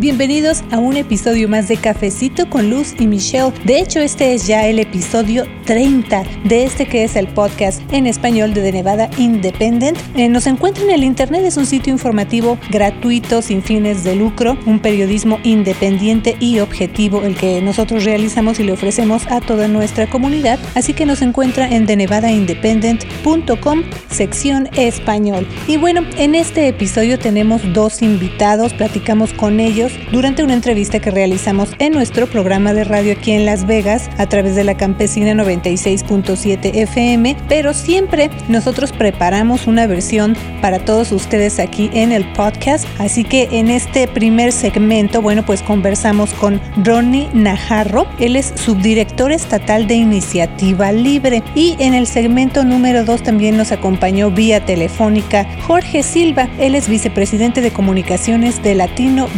Bienvenidos 0.00 0.62
a 0.70 0.78
un 0.78 0.96
episodio 0.96 1.48
más 1.48 1.66
de 1.66 1.76
Cafecito 1.76 2.48
con 2.48 2.70
Luz 2.70 2.94
y 3.00 3.08
Michelle. 3.08 3.52
De 3.64 3.80
hecho, 3.80 3.98
este 3.98 4.32
es 4.32 4.46
ya 4.46 4.64
el 4.68 4.78
episodio 4.78 5.44
30 5.66 6.22
de 6.44 6.62
este 6.62 6.86
que 6.86 7.02
es 7.02 7.16
el 7.16 7.26
podcast 7.26 7.82
en 7.92 8.06
español 8.06 8.54
de 8.54 8.62
The 8.62 8.70
Nevada 8.70 9.10
Independent. 9.18 9.98
Eh, 10.14 10.28
nos 10.28 10.46
encuentra 10.46 10.84
en 10.84 10.90
el 10.90 11.02
internet, 11.02 11.42
es 11.44 11.56
un 11.56 11.66
sitio 11.66 11.92
informativo 11.92 12.60
gratuito, 12.70 13.42
sin 13.42 13.60
fines 13.60 14.04
de 14.04 14.14
lucro, 14.14 14.56
un 14.66 14.78
periodismo 14.78 15.40
independiente 15.42 16.36
y 16.38 16.60
objetivo 16.60 17.24
el 17.24 17.34
que 17.34 17.60
nosotros 17.60 18.04
realizamos 18.04 18.60
y 18.60 18.64
le 18.64 18.70
ofrecemos 18.70 19.26
a 19.26 19.40
toda 19.40 19.66
nuestra 19.66 20.08
comunidad. 20.08 20.60
Así 20.76 20.92
que 20.92 21.06
nos 21.06 21.22
encuentra 21.22 21.68
en 21.68 21.86
thenevadaindependent.com, 21.86 23.82
sección 24.12 24.68
español. 24.76 25.48
Y 25.66 25.76
bueno, 25.76 26.02
en 26.16 26.36
este 26.36 26.68
episodio 26.68 27.18
tenemos 27.18 27.62
dos 27.72 28.00
invitados, 28.00 28.72
platicamos 28.74 29.32
con 29.32 29.58
ellos 29.58 29.87
durante 30.12 30.42
una 30.42 30.54
entrevista 30.54 31.00
que 31.00 31.10
realizamos 31.10 31.70
en 31.78 31.92
nuestro 31.92 32.26
programa 32.26 32.74
de 32.74 32.84
radio 32.84 33.12
aquí 33.12 33.32
en 33.32 33.46
Las 33.46 33.66
Vegas 33.66 34.10
a 34.18 34.26
través 34.26 34.54
de 34.54 34.64
la 34.64 34.76
campesina 34.76 35.32
96.7 35.32 36.74
FM, 36.74 37.36
pero 37.48 37.74
siempre 37.74 38.30
nosotros 38.48 38.92
preparamos 38.92 39.66
una 39.66 39.86
versión 39.86 40.36
para 40.60 40.78
todos 40.78 41.12
ustedes 41.12 41.58
aquí 41.58 41.90
en 41.92 42.12
el 42.12 42.24
podcast, 42.32 42.86
así 42.98 43.24
que 43.24 43.48
en 43.52 43.70
este 43.70 44.08
primer 44.08 44.52
segmento, 44.52 45.22
bueno, 45.22 45.44
pues 45.44 45.62
conversamos 45.62 46.32
con 46.34 46.60
Ronnie 46.84 47.28
Najarro, 47.32 48.06
él 48.18 48.36
es 48.36 48.52
subdirector 48.56 49.32
estatal 49.32 49.86
de 49.86 49.94
Iniciativa 49.94 50.92
Libre. 50.92 51.42
Y 51.54 51.76
en 51.78 51.94
el 51.94 52.06
segmento 52.06 52.64
número 52.64 53.04
2 53.04 53.22
también 53.22 53.56
nos 53.56 53.72
acompañó 53.72 54.30
vía 54.30 54.64
telefónica 54.64 55.46
Jorge 55.66 56.02
Silva, 56.02 56.48
él 56.58 56.74
es 56.74 56.88
vicepresidente 56.88 57.60
de 57.60 57.70
comunicaciones 57.70 58.62
de 58.62 58.74
Latino 58.74 59.28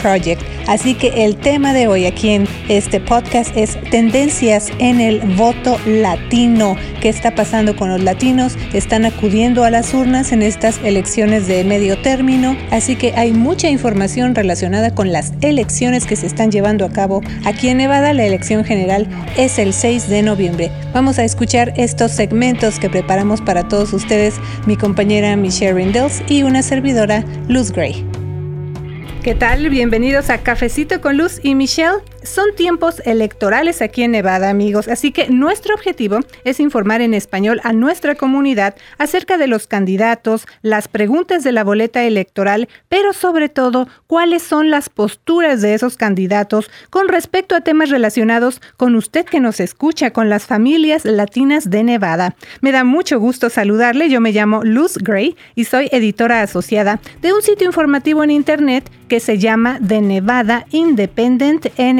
Project. 0.00 0.42
Así 0.66 0.94
que 0.94 1.24
el 1.24 1.36
tema 1.36 1.72
de 1.72 1.88
hoy 1.88 2.04
aquí 2.04 2.30
en 2.30 2.46
este 2.68 3.00
podcast 3.00 3.56
es 3.56 3.78
tendencias 3.90 4.70
en 4.78 5.00
el 5.00 5.20
voto 5.36 5.78
latino. 5.86 6.76
¿Qué 7.00 7.08
está 7.08 7.34
pasando 7.34 7.74
con 7.76 7.88
los 7.88 8.02
latinos? 8.02 8.56
Están 8.72 9.04
acudiendo 9.04 9.64
a 9.64 9.70
las 9.70 9.94
urnas 9.94 10.32
en 10.32 10.42
estas 10.42 10.78
elecciones 10.84 11.46
de 11.46 11.64
medio 11.64 11.96
término. 12.02 12.56
Así 12.70 12.96
que 12.96 13.14
hay 13.16 13.32
mucha 13.32 13.70
información 13.70 14.34
relacionada 14.34 14.94
con 14.94 15.12
las 15.12 15.32
elecciones 15.40 16.06
que 16.06 16.16
se 16.16 16.26
están 16.26 16.50
llevando 16.50 16.84
a 16.84 16.90
cabo 16.90 17.22
aquí 17.44 17.68
en 17.68 17.78
Nevada. 17.78 18.12
La 18.12 18.26
elección 18.26 18.64
general 18.64 19.06
es 19.36 19.58
el 19.58 19.72
6 19.72 20.08
de 20.08 20.22
noviembre. 20.22 20.70
Vamos 20.92 21.18
a 21.18 21.24
escuchar 21.24 21.72
estos 21.76 22.12
segmentos 22.12 22.78
que 22.78 22.90
preparamos 22.90 23.40
para 23.40 23.68
todos 23.68 23.92
ustedes, 23.92 24.34
mi 24.66 24.76
compañera 24.76 25.36
Michelle 25.36 25.74
Rindels 25.74 26.22
y 26.28 26.42
una 26.42 26.62
servidora, 26.62 27.24
Luz 27.48 27.72
Gray. 27.72 28.17
¿Qué 29.28 29.34
tal? 29.34 29.68
Bienvenidos 29.68 30.30
a 30.30 30.38
Cafecito 30.38 31.02
con 31.02 31.18
Luz 31.18 31.38
y 31.42 31.54
Michelle. 31.54 31.98
Son 32.28 32.54
tiempos 32.54 33.00
electorales 33.06 33.80
aquí 33.80 34.02
en 34.02 34.10
Nevada, 34.10 34.50
amigos, 34.50 34.86
así 34.88 35.12
que 35.12 35.28
nuestro 35.30 35.74
objetivo 35.74 36.20
es 36.44 36.60
informar 36.60 37.00
en 37.00 37.14
español 37.14 37.58
a 37.64 37.72
nuestra 37.72 38.16
comunidad 38.16 38.76
acerca 38.98 39.38
de 39.38 39.46
los 39.46 39.66
candidatos, 39.66 40.46
las 40.60 40.88
preguntas 40.88 41.42
de 41.42 41.52
la 41.52 41.64
boleta 41.64 42.04
electoral, 42.04 42.68
pero 42.90 43.14
sobre 43.14 43.48
todo 43.48 43.88
cuáles 44.06 44.42
son 44.42 44.70
las 44.70 44.90
posturas 44.90 45.62
de 45.62 45.72
esos 45.72 45.96
candidatos 45.96 46.70
con 46.90 47.08
respecto 47.08 47.56
a 47.56 47.62
temas 47.62 47.88
relacionados 47.88 48.60
con 48.76 48.94
usted 48.94 49.24
que 49.24 49.40
nos 49.40 49.58
escucha, 49.58 50.10
con 50.10 50.28
las 50.28 50.44
familias 50.44 51.06
latinas 51.06 51.70
de 51.70 51.82
Nevada. 51.82 52.36
Me 52.60 52.72
da 52.72 52.84
mucho 52.84 53.18
gusto 53.18 53.48
saludarle, 53.48 54.10
yo 54.10 54.20
me 54.20 54.32
llamo 54.32 54.62
Luz 54.64 54.98
Gray 54.98 55.34
y 55.54 55.64
soy 55.64 55.88
editora 55.92 56.42
asociada 56.42 57.00
de 57.22 57.32
un 57.32 57.40
sitio 57.40 57.66
informativo 57.66 58.22
en 58.22 58.30
internet 58.30 58.90
que 59.08 59.20
se 59.20 59.38
llama 59.38 59.80
The 59.86 60.02
Nevada 60.02 60.66
Independent 60.70 61.68
en. 61.78 61.98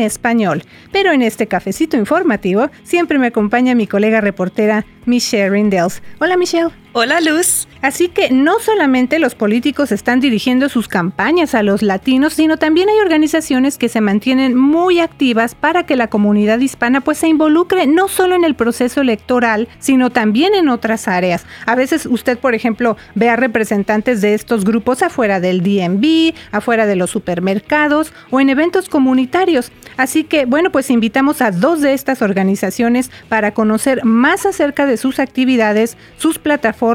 Pero 0.93 1.13
en 1.13 1.23
este 1.23 1.47
cafecito 1.47 1.97
informativo 1.97 2.71
siempre 2.83 3.19
me 3.19 3.29
acompaña 3.29 3.75
mi 3.75 3.87
colega 3.87 4.21
reportera 4.21 4.85
Michelle 5.07 5.51
Rindels. 5.51 6.03
Hola 6.21 6.37
Michelle. 6.37 6.88
Hola 7.01 7.21
Luz. 7.21 7.69
Así 7.81 8.09
que 8.09 8.31
no 8.31 8.59
solamente 8.59 9.21
los 9.21 9.37
políticos 9.37 9.93
están 9.93 10.19
dirigiendo 10.19 10.69
sus 10.69 10.89
campañas 10.89 11.55
a 11.55 11.63
los 11.63 11.81
latinos, 11.81 12.33
sino 12.35 12.57
también 12.57 12.89
hay 12.89 12.99
organizaciones 12.99 13.79
que 13.79 13.89
se 13.89 14.01
mantienen 14.01 14.57
muy 14.57 14.99
activas 14.99 15.55
para 15.55 15.87
que 15.87 15.95
la 15.95 16.11
comunidad 16.11 16.59
hispana 16.59 17.01
pues 17.01 17.19
se 17.19 17.29
involucre 17.29 17.87
no 17.87 18.09
solo 18.09 18.35
en 18.35 18.43
el 18.43 18.57
proceso 18.57 19.01
electoral, 19.01 19.69
sino 19.79 20.11
también 20.11 20.57
en 20.57 20.69
otras 20.69 21.07
áreas. 21.07 21.47
A 21.67 21.77
veces 21.77 22.05
usted, 22.05 22.37
por 22.37 22.57
ejemplo, 22.57 22.97
ve 23.15 23.31
a 23.31 23.37
representantes 23.37 24.21
de 24.21 24.35
estos 24.35 24.65
grupos 24.65 25.05
afuera 25.05 25.39
del 25.39 25.63
DMV, 25.63 26.35
afuera 26.51 26.85
de 26.85 26.97
los 26.97 27.11
supermercados 27.11 28.13
o 28.31 28.41
en 28.41 28.51
eventos 28.51 28.89
comunitarios. 28.89 29.71
Así 29.97 30.25
que, 30.25 30.47
bueno, 30.47 30.73
pues 30.73 30.91
invitamos 30.91 31.43
a 31.43 31.53
dos 31.53 31.81
de 31.81 31.93
estas 31.93 32.23
organizaciones 32.23 33.13
para 33.29 33.55
conocer 33.55 34.05
más 34.05 34.47
acerca 34.47 34.85
de 34.85 34.97
sus 34.97 35.21
actividades, 35.21 35.97
sus 36.17 36.41
plataformas 36.41 36.88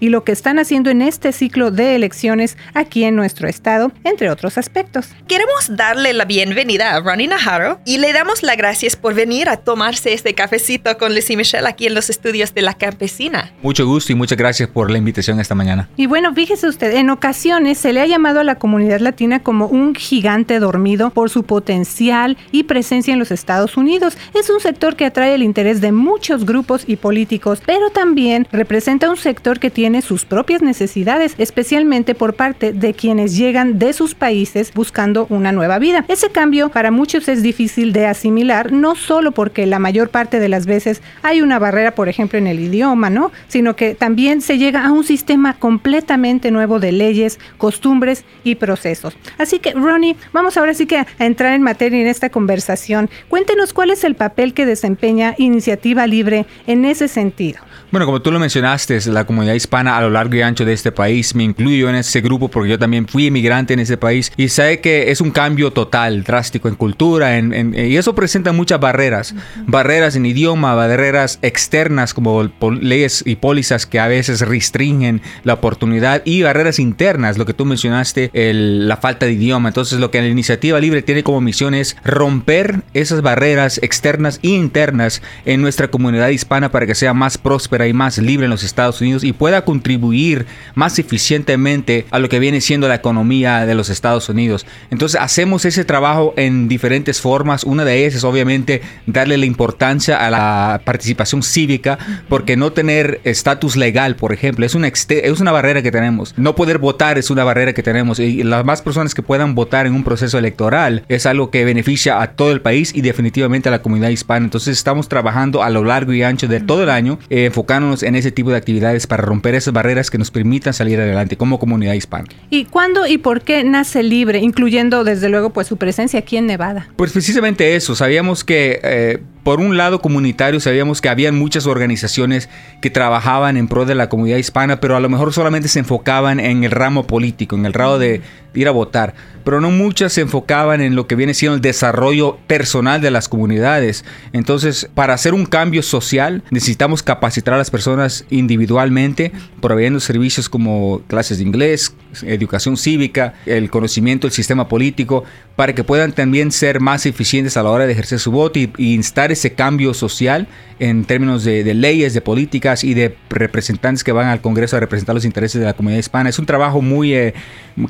y 0.00 0.08
lo 0.08 0.24
que 0.24 0.32
están 0.32 0.58
haciendo 0.58 0.90
en 0.90 1.02
este 1.02 1.30
ciclo 1.32 1.70
de 1.70 1.94
elecciones 1.94 2.56
aquí 2.72 3.04
en 3.04 3.14
nuestro 3.14 3.46
estado, 3.46 3.92
entre 4.02 4.30
otros 4.30 4.56
aspectos. 4.56 5.08
Queremos 5.28 5.76
darle 5.76 6.14
la 6.14 6.24
bienvenida 6.24 6.94
a 6.94 7.00
Ronnie 7.00 7.28
Naharo 7.28 7.78
y 7.84 7.98
le 7.98 8.14
damos 8.14 8.42
las 8.42 8.56
gracias 8.56 8.96
por 8.96 9.12
venir 9.12 9.50
a 9.50 9.58
tomarse 9.58 10.14
este 10.14 10.34
cafecito 10.34 10.96
con 10.96 11.14
Lucy 11.14 11.36
Michelle 11.36 11.68
aquí 11.68 11.86
en 11.86 11.94
los 11.94 12.08
estudios 12.08 12.54
de 12.54 12.62
la 12.62 12.72
campesina. 12.72 13.52
Mucho 13.62 13.86
gusto 13.86 14.12
y 14.12 14.14
muchas 14.14 14.38
gracias 14.38 14.70
por 14.70 14.90
la 14.90 14.96
invitación 14.96 15.38
esta 15.40 15.54
mañana. 15.54 15.90
Y 15.96 16.06
bueno, 16.06 16.34
fíjese 16.34 16.66
usted, 16.66 16.94
en 16.94 17.10
ocasiones 17.10 17.76
se 17.76 17.92
le 17.92 18.00
ha 18.00 18.06
llamado 18.06 18.40
a 18.40 18.44
la 18.44 18.54
comunidad 18.54 19.00
latina 19.00 19.40
como 19.40 19.66
un 19.66 19.94
gigante 19.94 20.58
dormido 20.58 21.10
por 21.10 21.28
su 21.28 21.44
potencial 21.44 22.38
y 22.50 22.62
presencia 22.62 23.12
en 23.12 23.18
los 23.18 23.30
Estados 23.30 23.76
Unidos. 23.76 24.16
Es 24.32 24.48
un 24.48 24.60
sector 24.60 24.96
que 24.96 25.04
atrae 25.04 25.34
el 25.34 25.42
interés 25.42 25.82
de 25.82 25.92
muchos 25.92 26.46
grupos 26.46 26.84
y 26.86 26.96
políticos, 26.96 27.60
pero 27.66 27.90
también 27.90 28.48
representa 28.50 29.10
un 29.10 29.16
sector 29.16 29.33
que 29.34 29.70
tiene 29.70 30.02
sus 30.02 30.24
propias 30.24 30.62
necesidades, 30.62 31.34
especialmente 31.38 32.14
por 32.14 32.34
parte 32.34 32.72
de 32.72 32.94
quienes 32.94 33.36
llegan 33.36 33.78
de 33.78 33.92
sus 33.92 34.14
países 34.14 34.72
buscando 34.74 35.26
una 35.28 35.52
nueva 35.52 35.78
vida. 35.78 36.04
Ese 36.08 36.30
cambio 36.30 36.70
para 36.70 36.90
muchos 36.90 37.28
es 37.28 37.42
difícil 37.42 37.92
de 37.92 38.06
asimilar, 38.06 38.72
no 38.72 38.94
solo 38.94 39.32
porque 39.32 39.66
la 39.66 39.78
mayor 39.78 40.08
parte 40.08 40.40
de 40.40 40.48
las 40.48 40.66
veces 40.66 41.02
hay 41.22 41.42
una 41.42 41.58
barrera, 41.58 41.94
por 41.94 42.08
ejemplo, 42.08 42.38
en 42.38 42.46
el 42.46 42.60
idioma, 42.60 43.10
¿no? 43.10 43.32
Sino 43.48 43.76
que 43.76 43.94
también 43.94 44.40
se 44.40 44.58
llega 44.58 44.84
a 44.84 44.92
un 44.92 45.04
sistema 45.04 45.54
completamente 45.54 46.50
nuevo 46.50 46.78
de 46.78 46.92
leyes, 46.92 47.38
costumbres 47.58 48.24
y 48.44 48.54
procesos. 48.54 49.16
Así 49.38 49.58
que, 49.58 49.72
Ronnie, 49.72 50.16
vamos 50.32 50.56
ahora 50.56 50.74
sí 50.74 50.86
que 50.86 50.98
a 50.98 51.06
entrar 51.18 51.54
en 51.54 51.62
materia 51.62 52.00
en 52.00 52.06
esta 52.06 52.30
conversación. 52.30 53.10
Cuéntenos 53.28 53.72
cuál 53.72 53.90
es 53.90 54.04
el 54.04 54.14
papel 54.14 54.54
que 54.54 54.66
desempeña 54.66 55.34
Iniciativa 55.38 56.06
Libre 56.06 56.46
en 56.66 56.84
ese 56.84 57.08
sentido. 57.08 57.60
Bueno, 57.90 58.06
como 58.06 58.20
tú 58.20 58.32
lo 58.32 58.40
mencionaste, 58.40 59.00
la 59.14 59.24
comunidad 59.24 59.54
hispana 59.54 59.96
a 59.96 60.00
lo 60.02 60.10
largo 60.10 60.34
y 60.34 60.42
ancho 60.42 60.64
de 60.64 60.72
este 60.72 60.92
país, 60.92 61.34
me 61.34 61.44
incluyo 61.44 61.88
en 61.88 61.96
ese 61.96 62.20
grupo 62.20 62.48
porque 62.48 62.70
yo 62.70 62.78
también 62.78 63.06
fui 63.06 63.26
inmigrante 63.26 63.74
en 63.74 63.80
ese 63.80 63.96
país. 63.96 64.32
Y 64.36 64.48
sé 64.48 64.80
que 64.80 65.10
es 65.10 65.20
un 65.20 65.30
cambio 65.30 65.72
total, 65.72 66.24
drástico 66.24 66.68
en 66.68 66.74
cultura 66.74 67.38
y 67.38 67.96
eso 67.96 68.14
presenta 68.14 68.52
muchas 68.52 68.80
barreras, 68.80 69.34
barreras 69.66 70.16
en 70.16 70.26
idioma, 70.26 70.74
barreras 70.74 71.38
externas 71.42 72.12
como 72.14 72.50
leyes 72.80 73.22
y 73.26 73.36
pólizas 73.36 73.86
que 73.86 74.00
a 74.00 74.08
veces 74.08 74.40
restringen 74.40 75.22
la 75.44 75.54
oportunidad 75.54 76.22
y 76.24 76.42
barreras 76.42 76.78
internas, 76.78 77.38
lo 77.38 77.46
que 77.46 77.54
tú 77.54 77.64
mencionaste, 77.64 78.30
la 78.34 78.96
falta 78.96 79.26
de 79.26 79.32
idioma. 79.32 79.68
Entonces 79.68 80.00
lo 80.00 80.10
que 80.10 80.20
la 80.20 80.28
iniciativa 80.28 80.80
libre 80.80 81.02
tiene 81.02 81.22
como 81.22 81.40
misión 81.40 81.74
es 81.74 81.96
romper 82.04 82.82
esas 82.94 83.22
barreras 83.22 83.78
externas 83.82 84.40
e 84.42 84.48
internas 84.48 85.22
en 85.44 85.62
nuestra 85.62 85.88
comunidad 85.88 86.28
hispana 86.28 86.70
para 86.70 86.86
que 86.86 86.94
sea 86.94 87.14
más 87.14 87.38
próspera 87.38 87.86
y 87.86 87.92
más 87.92 88.18
libre 88.18 88.46
en 88.46 88.50
los 88.50 88.64
Estados 88.64 89.00
Unidos 89.00 89.03
y 89.04 89.32
pueda 89.32 89.64
contribuir 89.64 90.46
más 90.74 90.98
eficientemente 90.98 92.06
a 92.10 92.18
lo 92.18 92.28
que 92.28 92.38
viene 92.38 92.60
siendo 92.60 92.88
la 92.88 92.96
economía 92.96 93.66
de 93.66 93.74
los 93.74 93.90
Estados 93.90 94.28
Unidos. 94.28 94.66
Entonces 94.90 95.20
hacemos 95.20 95.64
ese 95.64 95.84
trabajo 95.84 96.34
en 96.36 96.68
diferentes 96.68 97.20
formas. 97.20 97.64
Una 97.64 97.84
de 97.84 97.98
ellas 97.98 98.14
es 98.14 98.24
obviamente 98.24 98.82
darle 99.06 99.36
la 99.36 99.46
importancia 99.46 100.16
a 100.16 100.30
la 100.30 100.80
participación 100.84 101.42
cívica 101.42 101.98
porque 102.28 102.56
no 102.56 102.72
tener 102.72 103.20
estatus 103.24 103.76
legal, 103.76 104.16
por 104.16 104.32
ejemplo, 104.32 104.64
es 104.64 104.74
una, 104.74 104.88
es 104.88 105.40
una 105.40 105.52
barrera 105.52 105.82
que 105.82 105.92
tenemos. 105.92 106.34
No 106.36 106.54
poder 106.54 106.78
votar 106.78 107.18
es 107.18 107.30
una 107.30 107.44
barrera 107.44 107.72
que 107.72 107.82
tenemos 107.82 108.18
y 108.18 108.42
las 108.42 108.64
más 108.64 108.82
personas 108.82 109.14
que 109.14 109.22
puedan 109.22 109.54
votar 109.54 109.86
en 109.86 109.94
un 109.94 110.04
proceso 110.04 110.38
electoral 110.38 111.04
es 111.08 111.26
algo 111.26 111.50
que 111.50 111.64
beneficia 111.64 112.22
a 112.22 112.32
todo 112.32 112.52
el 112.52 112.60
país 112.60 112.92
y 112.94 113.02
definitivamente 113.02 113.68
a 113.68 113.72
la 113.72 113.82
comunidad 113.82 114.08
hispana. 114.08 114.46
Entonces 114.46 114.76
estamos 114.76 115.08
trabajando 115.08 115.62
a 115.62 115.70
lo 115.70 115.84
largo 115.84 116.12
y 116.12 116.22
ancho 116.22 116.48
de 116.48 116.60
todo 116.60 116.82
el 116.82 116.90
año 116.90 117.18
eh, 117.30 117.46
enfocando 117.46 117.84
en 118.02 118.14
ese 118.14 118.30
tipo 118.30 118.50
de 118.50 118.56
actividades 118.56 118.93
para 119.06 119.22
romper 119.22 119.54
esas 119.54 119.74
barreras 119.74 120.10
que 120.10 120.18
nos 120.18 120.30
permitan 120.30 120.72
salir 120.72 121.00
adelante 121.00 121.36
como 121.36 121.58
comunidad 121.58 121.94
hispana. 121.94 122.26
¿Y 122.50 122.64
cuándo 122.66 123.06
y 123.06 123.18
por 123.18 123.42
qué 123.42 123.64
nace 123.64 124.02
Libre, 124.02 124.38
incluyendo 124.38 125.04
desde 125.04 125.28
luego 125.28 125.50
pues 125.50 125.66
su 125.66 125.76
presencia 125.76 126.20
aquí 126.20 126.36
en 126.36 126.46
Nevada? 126.46 126.88
Pues 126.96 127.12
precisamente 127.12 127.76
eso, 127.76 127.94
sabíamos 127.94 128.44
que... 128.44 128.80
Eh, 128.82 129.18
por 129.44 129.60
un 129.60 129.76
lado 129.76 130.00
comunitario 130.00 130.58
sabíamos 130.58 131.02
que 131.02 131.10
habían 131.10 131.36
muchas 131.36 131.66
organizaciones 131.66 132.48
que 132.80 132.88
trabajaban 132.88 133.58
en 133.58 133.68
pro 133.68 133.84
de 133.84 133.94
la 133.94 134.08
comunidad 134.08 134.38
hispana, 134.38 134.80
pero 134.80 134.96
a 134.96 135.00
lo 135.00 135.10
mejor 135.10 135.34
solamente 135.34 135.68
se 135.68 135.80
enfocaban 135.80 136.40
en 136.40 136.64
el 136.64 136.70
ramo 136.70 137.06
político, 137.06 137.54
en 137.54 137.66
el 137.66 137.74
ramo 137.74 137.98
de 137.98 138.22
ir 138.54 138.68
a 138.68 138.72
votar, 138.72 139.14
pero 139.44 139.60
no 139.60 139.70
muchas 139.70 140.12
se 140.12 140.22
enfocaban 140.22 140.80
en 140.80 140.96
lo 140.96 141.06
que 141.06 141.16
viene 141.16 141.34
siendo 141.34 141.56
el 141.56 141.60
desarrollo 141.60 142.38
personal 142.46 143.00
de 143.00 143.10
las 143.10 143.28
comunidades. 143.28 144.04
Entonces, 144.32 144.88
para 144.94 145.14
hacer 145.14 145.34
un 145.34 145.46
cambio 145.46 145.82
social, 145.82 146.42
necesitamos 146.50 147.02
capacitar 147.02 147.54
a 147.54 147.58
las 147.58 147.70
personas 147.70 148.24
individualmente, 148.30 149.32
proveyendo 149.60 150.00
servicios 150.00 150.48
como 150.48 151.02
clases 151.06 151.38
de 151.38 151.44
inglés, 151.44 151.94
educación 152.22 152.76
cívica, 152.76 153.34
el 153.46 153.70
conocimiento 153.70 154.26
del 154.26 154.32
sistema 154.32 154.68
político, 154.68 155.24
para 155.56 155.74
que 155.74 155.84
puedan 155.84 156.12
también 156.12 156.50
ser 156.50 156.80
más 156.80 157.06
eficientes 157.06 157.56
a 157.56 157.62
la 157.62 157.70
hora 157.70 157.86
de 157.86 157.92
ejercer 157.92 158.18
su 158.18 158.32
voto 158.32 158.58
y, 158.58 158.70
instar 158.76 159.32
ese 159.32 159.52
cambio 159.54 159.94
social 159.94 160.46
en 160.78 161.04
términos 161.04 161.44
de, 161.44 161.74
leyes, 161.74 162.14
de 162.14 162.20
políticas 162.20 162.84
y 162.84 162.94
de 162.94 163.16
representantes 163.30 164.02
que 164.04 164.12
van 164.12 164.28
al 164.28 164.40
Congreso 164.40 164.76
a 164.76 164.80
representar 164.80 165.14
los 165.14 165.24
intereses 165.24 165.60
de 165.60 165.66
la 165.66 165.74
comunidad 165.74 166.00
hispana. 166.00 166.28
Es 166.28 166.38
un 166.38 166.46
trabajo 166.46 166.80
muy 166.80 167.14
eh, 167.14 167.34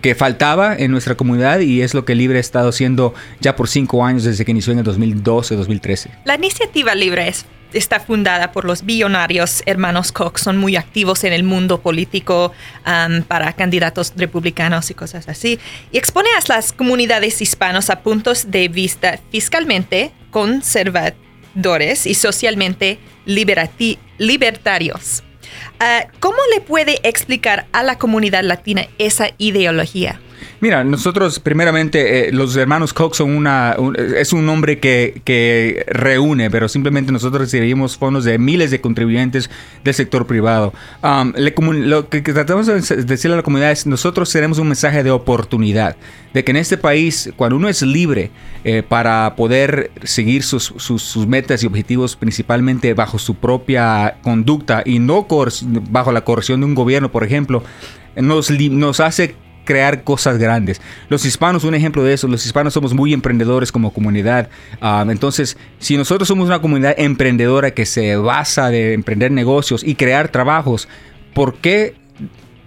que 0.01 0.15
faltaba 0.15 0.54
en 0.79 0.91
nuestra 0.91 1.17
comunidad 1.17 1.61
y 1.61 1.83
es 1.83 1.95
lo 1.95 2.05
que 2.05 2.15
Libre 2.15 2.39
ha 2.39 2.41
estado 2.41 2.69
haciendo 2.69 3.15
ya 3.41 3.56
por 3.56 3.69
cinco 3.69 4.05
años 4.05 4.25
desde 4.25 4.45
que 4.45 4.53
inició 4.53 4.73
en 4.73 4.81
el 4.81 4.85
2012-2013. 4.85 6.11
La 6.25 6.37
iniciativa 6.37 6.95
Libre 6.95 7.29
es 7.29 7.45
está 7.73 7.99
fundada 7.99 8.53
por 8.53 8.65
los 8.65 8.85
billonarios 8.85 9.65
hermanos 9.67 10.12
Koch, 10.12 10.39
son 10.39 10.59
muy 10.59 10.77
activos 10.77 11.25
en 11.25 11.33
el 11.33 11.43
mundo 11.43 11.81
político 11.81 12.53
para 13.27 13.53
candidatos 13.55 14.12
republicanos 14.17 14.91
y 14.91 14.95
cosas 14.95 15.29
así, 15.29 15.59
y 15.91 15.99
expone 15.99 16.29
a 16.31 16.41
las 16.47 16.73
comunidades 16.73 17.43
hispanos 17.43 17.91
a 17.91 18.01
puntos 18.01 18.51
de 18.53 18.69
vista 18.69 19.19
fiscalmente 19.33 20.12
conservadores 20.31 22.06
y 22.06 22.15
socialmente 22.15 23.01
libertarios. 23.27 25.25
Uh, 25.81 26.06
¿Cómo 26.21 26.39
le 26.55 26.61
puede 26.61 27.01
explicar 27.03 27.67
a 27.73 27.83
la 27.83 27.99
comunidad 27.99 28.45
latina 28.45 28.87
esa 28.99 29.31
ideología? 29.39 30.21
Mira, 30.61 30.82
nosotros 30.85 31.41
primeramente, 31.41 32.29
eh, 32.29 32.32
los 32.32 32.56
hermanos 32.56 32.93
Koch 32.93 33.14
son 33.14 33.37
una, 33.37 33.76
es 34.17 34.32
un 34.32 34.46
nombre 34.46 34.79
que, 34.79 35.20
que, 35.25 35.85
reúne, 35.88 36.50
pero 36.50 36.69
simplemente 36.69 37.12
nosotros 37.12 37.43
recibimos 37.43 37.96
fondos 37.96 38.25
de 38.25 38.38
miles 38.38 38.70
de 38.70 38.81
contribuyentes 38.81 39.50
del 39.85 39.94
sector 39.94 40.26
privado. 40.26 40.73
Um, 41.02 41.32
lo 41.37 42.08
que, 42.08 42.23
tratamos 42.23 42.67
de 42.67 42.81
decirle 43.05 43.35
a 43.35 43.37
la 43.38 43.43
comunidad 43.43 43.73
es, 43.73 43.87
nosotros 43.87 44.32
tenemos 44.32 44.58
un 44.58 44.69
mensaje 44.69 45.02
de 45.02 45.11
oportunidad, 45.11 45.96
de 46.32 46.44
que 46.44 46.52
en 46.52 46.56
este 46.56 46.79
país, 46.79 47.31
cuando 47.37 47.56
uno 47.56 47.69
es 47.69 47.82
libre 47.82 48.31
eh, 48.64 48.82
para 48.82 49.35
poder 49.37 49.91
seguir 50.02 50.43
sus, 50.43 50.73
sus, 50.76 51.02
sus, 51.02 51.26
metas 51.26 51.62
y 51.62 51.67
objetivos 51.67 52.17
principalmente 52.17 52.94
bajo 52.94 53.19
su 53.19 53.35
propia 53.35 54.17
conducta 54.23 54.82
y 54.85 54.99
no 54.99 55.26
bajo 55.91 56.12
la 56.12 56.23
corrección 56.23 56.61
de 56.61 56.67
un 56.67 56.75
gobierno, 56.75 57.11
por 57.12 57.25
ejemplo, 57.25 57.62
nos, 58.17 58.50
nos 58.50 59.00
hace 59.00 59.35
crear 59.65 60.05
cosas 60.05 60.39
grandes. 60.39 60.81
Los 61.09 61.25
hispanos, 61.25 61.65
un 61.65 61.75
ejemplo 61.75 62.03
de 62.03 62.15
eso, 62.15 62.29
los 62.29 62.45
hispanos 62.45 62.75
somos 62.75 62.95
muy 62.95 63.13
emprendedores 63.13 63.73
como 63.73 63.93
comunidad. 63.93 64.49
Ah, 64.81 65.05
entonces, 65.09 65.57
si 65.79 65.97
nosotros 65.97 66.29
somos 66.29 66.47
una 66.47 66.61
comunidad 66.61 66.95
emprendedora 66.97 67.73
que 67.73 67.87
se 67.87 68.17
basa 68.17 68.71
de 68.71 68.93
emprender 68.93 69.31
negocios 69.31 69.83
y 69.85 69.95
crear 69.95 70.29
trabajos, 70.29 70.89
¿por 71.35 71.57
qué 71.57 71.95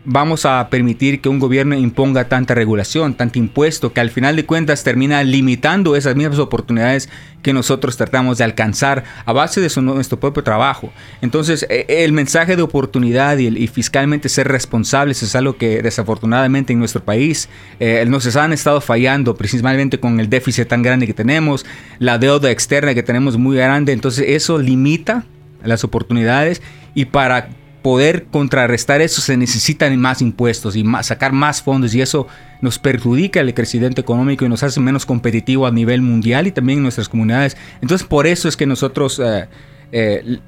vamos 0.09 0.45
a 0.45 0.69
permitir 0.69 1.19
que 1.19 1.27
un 1.27 1.37
gobierno 1.37 1.75
imponga 1.75 2.29
tanta 2.29 2.55
regulación, 2.55 3.13
tanto 3.13 3.39
impuesto, 3.39 3.91
que 3.91 3.99
al 3.99 4.09
final 4.09 4.37
de 4.37 4.45
cuentas 4.45 4.85
termina 4.85 5.21
limitando 5.21 5.97
esas 5.97 6.15
mismas 6.15 6.39
oportunidades 6.39 7.09
que 7.41 7.51
nosotros 7.51 7.97
tratamos 7.97 8.37
de 8.37 8.45
alcanzar 8.45 9.03
a 9.25 9.33
base 9.33 9.59
de 9.59 9.69
nuestro 9.81 10.17
propio 10.17 10.43
trabajo. 10.43 10.93
Entonces, 11.21 11.65
e, 11.69 11.85
el 12.05 12.13
mensaje 12.13 12.55
de 12.55 12.61
oportunidad 12.61 13.37
y, 13.37 13.67
fiscalmente 13.67 14.29
ser 14.29 14.47
responsables 14.47 15.21
es 15.23 15.35
algo 15.35 15.57
que 15.57 15.81
desafortunadamente 15.81 16.71
en 16.71 16.79
nuestro 16.79 17.03
país 17.03 17.49
eh, 17.81 18.05
nos 18.07 18.33
han 18.37 18.53
estado 18.53 18.79
fallando, 18.79 19.35
principalmente 19.35 19.99
con 19.99 20.21
el 20.21 20.29
déficit 20.29 20.69
tan 20.69 20.83
grande 20.83 21.05
que 21.05 21.13
tenemos, 21.13 21.65
la 21.99 22.17
deuda 22.17 22.49
externa 22.49 22.93
que 22.93 23.03
tenemos 23.03 23.37
muy 23.37 23.57
grande, 23.57 23.91
entonces 23.91 24.23
eso 24.29 24.57
limita 24.57 25.25
las 25.65 25.83
oportunidades 25.83 26.61
y 26.95 27.05
para 27.05 27.49
poder 27.81 28.25
contrarrestar 28.25 29.01
eso 29.01 29.21
se 29.21 29.37
necesitan 29.37 29.97
más 29.99 30.21
impuestos 30.21 30.75
y 30.75 30.83
sacar 31.01 31.31
más 31.31 31.61
fondos 31.61 31.93
y 31.95 32.01
eso 32.01 32.27
nos 32.61 32.79
perjudica 32.79 33.39
el 33.39 33.53
crecimiento 33.53 34.01
económico 34.01 34.45
y 34.45 34.49
nos 34.49 34.63
hace 34.63 34.79
menos 34.79 35.05
competitivo 35.05 35.67
a 35.67 35.71
nivel 35.71 36.01
mundial 36.01 36.47
y 36.47 36.51
también 36.51 36.79
en 36.79 36.83
nuestras 36.83 37.07
comunidades. 37.07 37.55
Entonces 37.81 38.07
por 38.07 38.27
eso 38.27 38.49
es 38.49 38.57
que 38.57 38.65
nosotros 38.65 39.21
eh, 39.23 39.47
eh, 39.91 40.39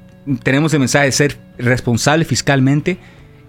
tenemos 0.42 0.72
el 0.74 0.80
mensaje 0.80 1.06
de 1.06 1.12
ser 1.12 1.38
responsable 1.58 2.24
fiscalmente 2.24 2.98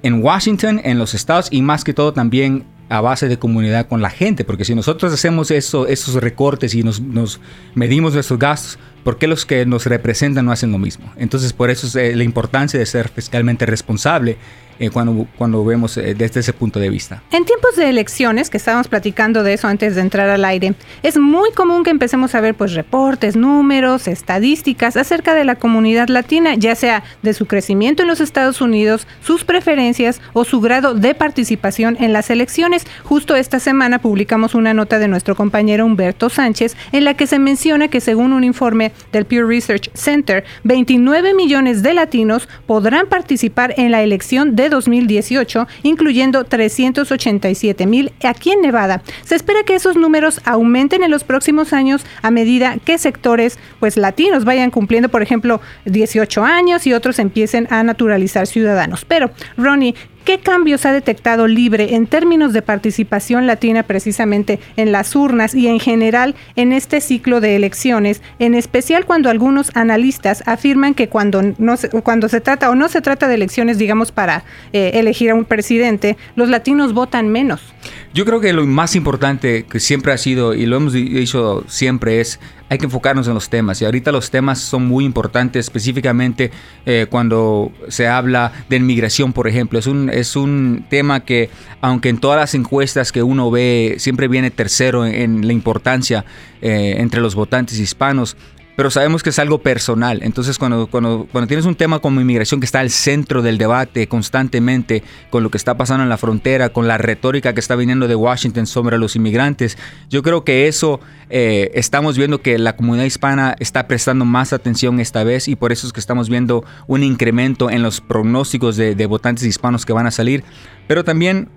en 0.04 0.24
Washington, 0.24 0.82
en 0.84 0.98
los 0.98 1.14
estados 1.14 1.48
y 1.52 1.62
más 1.62 1.84
que 1.84 1.94
todo 1.94 2.14
también 2.14 2.66
a 2.90 3.00
base 3.00 3.30
de 3.30 3.40
comunidad 3.40 3.88
con 3.88 4.02
la 4.02 4.10
gente, 4.10 4.44
porque 4.44 4.66
si 4.66 4.76
nosotros 4.76 5.14
hacemos 5.14 5.50
eso, 5.50 5.88
esos 5.88 6.16
recortes 6.16 6.76
y 6.76 6.84
nos, 6.84 7.00
nos 7.00 7.40
medimos 7.74 8.14
nuestros 8.14 8.38
gastos, 8.38 8.80
¿por 9.04 9.18
qué 9.18 9.28
los 9.28 9.46
que 9.46 9.66
nos 9.66 9.86
representan 9.86 10.46
no 10.46 10.52
hacen 10.52 10.72
lo 10.72 10.78
mismo? 10.78 11.12
Entonces, 11.18 11.54
por 11.54 11.70
eso 11.70 11.88
es 11.88 11.96
eh, 11.96 12.16
la 12.16 12.24
importancia 12.24 12.80
de 12.80 12.86
ser 12.86 13.10
fiscalmente 13.10 13.66
responsable 13.66 14.38
eh, 14.82 14.90
cuando, 14.90 15.28
cuando 15.38 15.64
vemos 15.64 15.96
eh, 15.98 16.16
desde 16.16 16.40
ese 16.40 16.54
punto 16.54 16.80
de 16.80 16.90
vista. 16.90 17.22
En 17.32 17.46
tiempos 17.46 17.76
de 17.76 17.88
elecciones, 17.88 18.50
que 18.50 18.58
estábamos 18.58 18.88
platicando 18.88 19.44
de 19.44 19.54
eso 19.54 19.68
antes 19.68 19.94
de 19.94 20.02
entrar 20.02 20.28
al 20.32 20.44
aire, 20.44 20.74
es 21.04 21.20
muy 21.20 21.52
común 21.52 21.84
que 21.84 21.92
empecemos 21.92 22.34
a 22.34 22.42
ver 22.42 22.56
pues 22.56 22.74
reportes, 22.74 23.36
números, 23.36 24.08
estadísticas 24.08 24.98
acerca 24.98 25.36
de 25.36 25.44
la 25.44 25.54
comunidad 25.54 26.08
latina, 26.08 26.56
ya 26.56 26.74
sea 26.74 27.04
de 27.22 27.36
su 27.36 27.46
crecimiento 27.46 28.02
en 28.02 28.08
los 28.08 28.22
Estados 28.22 28.60
Unidos, 28.60 29.06
sus 29.22 29.44
preferencias 29.44 30.20
o 30.34 30.46
su 30.46 30.62
grado 30.62 30.96
de 30.96 31.14
participación 31.14 31.96
en 32.00 32.12
las 32.12 32.32
elecciones. 32.32 32.88
Justo 33.04 33.36
esta 33.36 33.60
semana 33.60 34.00
publicamos 34.00 34.56
una 34.56 34.74
nota 34.74 34.98
de 34.98 35.08
nuestro 35.08 35.36
compañero 35.36 35.86
Humberto 35.86 36.30
Sánchez 36.30 36.76
en 36.92 37.06
la 37.06 37.14
que 37.14 37.28
se 37.28 37.38
menciona 37.38 37.88
que 37.88 38.02
según 38.02 38.34
un 38.34 38.44
informe 38.44 38.91
del 39.12 39.26
Pew 39.26 39.48
Research 39.48 39.90
Center, 39.94 40.44
29 40.64 41.34
millones 41.34 41.84
de 41.84 41.94
latinos 41.94 42.48
podrán 42.66 43.08
participar 43.08 43.74
en 43.78 43.92
la 43.92 44.02
elección 44.04 44.56
de 44.56 44.70
2018, 44.70 45.68
incluyendo 45.84 46.44
387 46.44 47.86
mil 47.86 48.12
aquí 48.24 48.52
en 48.52 48.62
Nevada. 48.62 49.02
Se 49.24 49.36
espera 49.36 49.64
que 49.64 49.76
esos 49.76 49.96
números 49.96 50.42
aumenten 50.46 51.04
en 51.04 51.12
los 51.12 51.24
próximos 51.24 51.74
años 51.74 52.06
a 52.22 52.32
medida 52.32 52.78
que 52.84 52.98
sectores 52.98 53.58
pues 53.80 53.98
latinos 53.98 54.46
vayan 54.46 54.72
cumpliendo, 54.72 55.10
por 55.10 55.22
ejemplo, 55.22 55.62
18 55.86 56.44
años 56.44 56.88
y 56.88 56.94
otros 56.94 57.20
empiecen 57.20 57.68
a 57.70 57.84
naturalizar 57.84 58.48
ciudadanos. 58.48 59.06
Pero, 59.06 59.32
Ronnie, 59.58 59.96
¿Qué 60.24 60.40
cambios 60.40 60.86
ha 60.86 60.94
detectado 60.94 61.48
Libre 61.48 61.96
en 61.96 62.06
términos 62.06 62.54
de 62.54 62.62
participación 62.62 63.48
latina 63.48 63.82
precisamente 63.82 64.60
en 64.78 64.92
las 64.92 65.16
urnas 65.16 65.56
y 65.56 65.68
en 65.68 65.80
general 65.80 66.36
en 66.56 66.74
este 66.74 67.02
ciclo 67.02 67.42
de 67.42 67.56
elecciones, 67.56 68.22
en 68.38 68.54
especial 68.54 69.06
cuando 69.06 69.32
algunos 69.32 69.76
analistas 69.76 70.44
afirman 70.46 70.94
que 70.94 71.10
cuando, 71.10 71.42
no 71.58 71.76
se, 71.76 71.90
cuando 71.90 72.30
se 72.30 72.40
trata 72.40 72.70
o 72.70 72.76
no 72.76 72.88
se 72.88 73.02
trata 73.02 73.28
de 73.28 73.34
elecciones, 73.34 73.80
digamos, 73.80 74.12
para 74.12 74.44
eh, 74.74 74.92
elegir 74.94 75.32
a 75.32 75.36
un 75.36 75.46
presidente, 75.46 76.18
los 76.36 76.50
latinos 76.50 76.94
votan 76.94 77.30
menos? 77.30 77.74
Yo 78.14 78.26
creo 78.26 78.42
que 78.42 78.52
lo 78.52 78.68
más 78.68 78.98
importante 78.98 79.64
que 79.64 79.80
siempre 79.80 80.12
ha 80.12 80.18
sido, 80.18 80.54
y 80.54 80.66
lo 80.66 80.76
hemos 80.76 80.92
dicho 80.92 81.64
siempre, 81.70 82.20
es 82.20 82.42
hay 82.68 82.78
que 82.78 82.84
enfocarnos 82.86 83.26
en 83.30 83.34
los 83.34 83.50
temas. 83.50 83.82
Y 83.82 83.86
ahorita 83.86 84.12
los 84.12 84.30
temas 84.30 84.60
son 84.60 84.86
muy 84.86 85.06
importantes, 85.06 85.66
específicamente 85.66 86.52
eh, 86.86 87.06
cuando 87.10 87.72
se 87.88 88.10
habla 88.10 88.52
de 88.68 88.76
inmigración, 88.76 89.32
por 89.32 89.48
ejemplo. 89.48 89.80
Es 89.80 89.88
un, 89.88 90.10
es 90.10 90.36
un 90.36 90.86
tema 90.90 91.22
que, 91.22 91.50
aunque 91.80 92.10
en 92.10 92.18
todas 92.18 92.38
las 92.38 92.54
encuestas 92.54 93.14
que 93.14 93.24
uno 93.24 93.50
ve, 93.50 93.96
siempre 93.98 94.28
viene 94.28 94.52
tercero 94.52 95.06
en, 95.06 95.48
la 95.48 95.54
importancia 95.54 96.26
eh, 96.62 96.96
entre 96.98 97.22
los 97.22 97.34
votantes 97.34 97.80
hispanos, 97.80 98.36
pero 98.82 98.90
sabemos 98.90 99.22
que 99.22 99.30
es 99.30 99.38
algo 99.38 99.60
personal. 99.60 100.22
Entonces, 100.24 100.58
cuando, 100.58 100.88
cuando, 100.88 101.28
cuando 101.32 101.48
tienes 101.48 101.68
un 101.68 101.76
tema 101.76 102.00
como 102.00 102.20
inmigración 102.20 102.60
que 102.60 102.66
está 102.66 102.80
al 102.80 102.90
centro 102.90 103.44
del 103.44 103.60
debate 103.60 104.08
constantemente, 104.08 105.04
con 105.30 105.44
lo 105.44 105.52
que 105.52 105.60
está 105.60 105.78
pasando 105.78 106.02
en 106.02 106.10
la 106.10 106.18
frontera, 106.18 106.70
con 106.70 106.88
la 106.88 106.98
retórica 106.98 107.54
que 107.54 107.60
está 107.60 107.76
viniendo 107.76 108.08
de 108.08 108.16
Washington 108.16 108.66
sobre 108.66 108.98
los 108.98 109.16
inmigrantes, 109.16 109.78
yo 110.10 110.24
creo 110.24 110.44
que 110.44 110.68
eso 110.68 111.00
eh, 111.30 111.70
estamos 111.76 112.18
viendo 112.18 112.42
que 112.42 112.58
la 112.58 112.76
comunidad 112.76 113.06
hispana 113.06 113.56
está 113.60 113.86
prestando 113.86 114.26
más 114.26 114.52
atención 114.52 115.00
esta 115.00 115.24
vez 115.24 115.48
y 115.48 115.56
por 115.56 115.72
eso 115.72 115.86
es 115.86 115.94
que 115.94 116.00
estamos 116.00 116.28
viendo 116.28 116.66
un 116.88 117.04
incremento 117.04 117.70
en 117.70 117.84
los 117.84 118.02
pronósticos 118.02 118.78
de, 118.78 119.06
votantes 119.06 119.46
hispanos 119.46 119.86
que 119.86 119.94
van 119.94 120.08
a 120.08 120.12
salir. 120.12 120.44
Pero 120.88 121.04
también 121.04 121.50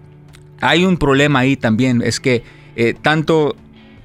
hay 0.61 0.85
un 0.85 0.99
problema 0.99 1.39
ahí 1.39 1.57
también, 1.57 2.03
es 2.03 2.21
que 2.21 2.43
eh, 2.77 2.93
tanto 3.01 3.57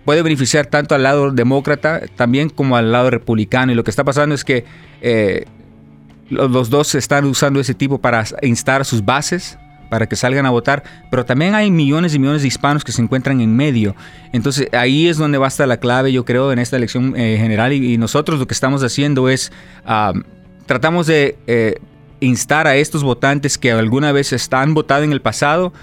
puede 0.05 0.21
beneficiar 0.21 0.65
tanto 0.65 0.95
al 0.95 1.03
lado 1.03 1.31
demócrata 1.31 2.01
también 2.15 2.49
como 2.49 2.75
al 2.75 2.91
lado 2.91 3.09
republicano. 3.09 3.71
Y 3.71 3.75
lo 3.75 3.83
que 3.83 3.89
está 3.89 4.03
pasando 4.03 4.35
es 4.35 4.43
que 4.43 4.65
eh, 5.01 5.45
los 6.29 6.69
dos 6.69 6.95
están 6.95 7.25
usando 7.25 7.59
ese 7.59 7.73
tipo 7.73 7.99
para 7.99 8.23
instar 8.41 8.85
sus 8.85 9.03
bases 9.03 9.57
para 9.89 10.07
que 10.07 10.15
salgan 10.15 10.45
a 10.45 10.51
votar, 10.51 10.83
pero 11.09 11.25
también 11.25 11.55
hay 11.55 11.71
millones 11.71 12.13
y 12.13 12.19
millones 12.19 12.43
de 12.43 12.47
hispanos 12.47 12.83
que 12.83 12.91
se 12.91 13.01
encuentran 13.01 13.41
en 13.41 13.55
medio. 13.55 13.95
Entonces 14.31 14.69
ahí 14.71 15.07
es 15.07 15.17
donde 15.17 15.37
va 15.37 15.45
a 15.45 15.49
estar 15.49 15.67
la 15.67 15.77
clave, 15.77 16.13
yo 16.13 16.25
creo, 16.25 16.51
en 16.51 16.59
esta 16.59 16.77
elección 16.77 17.15
eh, 17.17 17.37
general 17.39 17.73
y, 17.73 17.97
nosotros 17.97 18.39
lo 18.39 18.47
que 18.47 18.53
estamos 18.53 18.83
haciendo 18.83 19.29
es, 19.29 19.51
tratamos 20.65 21.07
de 21.07 21.37
eh, 21.47 21.79
instar 22.19 22.67
a 22.67 22.75
estos 22.75 23.03
votantes 23.03 23.57
que 23.57 23.71
alguna 23.71 24.11
vez 24.11 24.31
están 24.31 24.73
votado 24.73 25.03
en 25.03 25.11
el 25.11 25.21
pasado, 25.21 25.73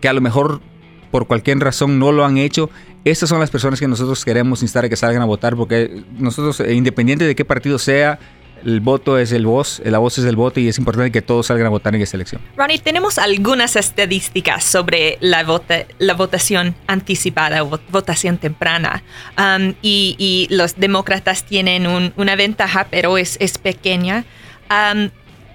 que 0.00 0.08
a 0.08 0.12
lo 0.12 0.20
mejor 0.20 0.60
por 1.10 1.26
cualquier 1.26 1.58
razón 1.60 1.98
no 1.98 2.12
lo 2.12 2.24
han 2.24 2.36
hecho, 2.36 2.70
estas 3.10 3.28
son 3.28 3.40
las 3.40 3.50
personas 3.50 3.78
que 3.78 3.88
nosotros 3.88 4.24
queremos 4.24 4.62
instar 4.62 4.84
a 4.84 4.88
que 4.88 4.96
salgan 4.96 5.22
a 5.22 5.26
votar, 5.26 5.54
porque 5.56 6.02
nosotros, 6.18 6.60
eh, 6.60 6.74
independiente 6.74 7.24
de 7.24 7.34
qué 7.34 7.44
partido 7.44 7.78
sea, 7.78 8.18
el 8.64 8.80
voto 8.80 9.18
es 9.18 9.32
el 9.32 9.46
voz, 9.46 9.80
la 9.84 9.98
voz 9.98 10.18
es 10.18 10.24
el 10.24 10.34
voto 10.34 10.58
y 10.58 10.68
es 10.68 10.78
importante 10.78 11.12
que 11.12 11.22
todos 11.22 11.46
salgan 11.46 11.66
a 11.66 11.70
votar 11.70 11.94
en 11.94 12.02
esta 12.02 12.16
elección. 12.16 12.40
Ronnie, 12.56 12.78
tenemos 12.78 13.18
algunas 13.18 13.76
estadísticas 13.76 14.64
sobre 14.64 15.18
la, 15.20 15.44
la 15.98 16.14
votación 16.14 16.74
anticipada 16.88 17.62
o 17.62 17.78
votación 17.90 18.38
temprana 18.38 19.02
um, 19.38 19.74
y, 19.82 20.48
los 20.50 20.76
demócratas 20.76 21.44
tienen 21.44 22.12
una 22.16 22.36
ventaja, 22.36 22.86
pero 22.90 23.18
es, 23.18 23.36
es 23.40 23.58
pequeña. 23.58 24.24
Um, 24.70 25.10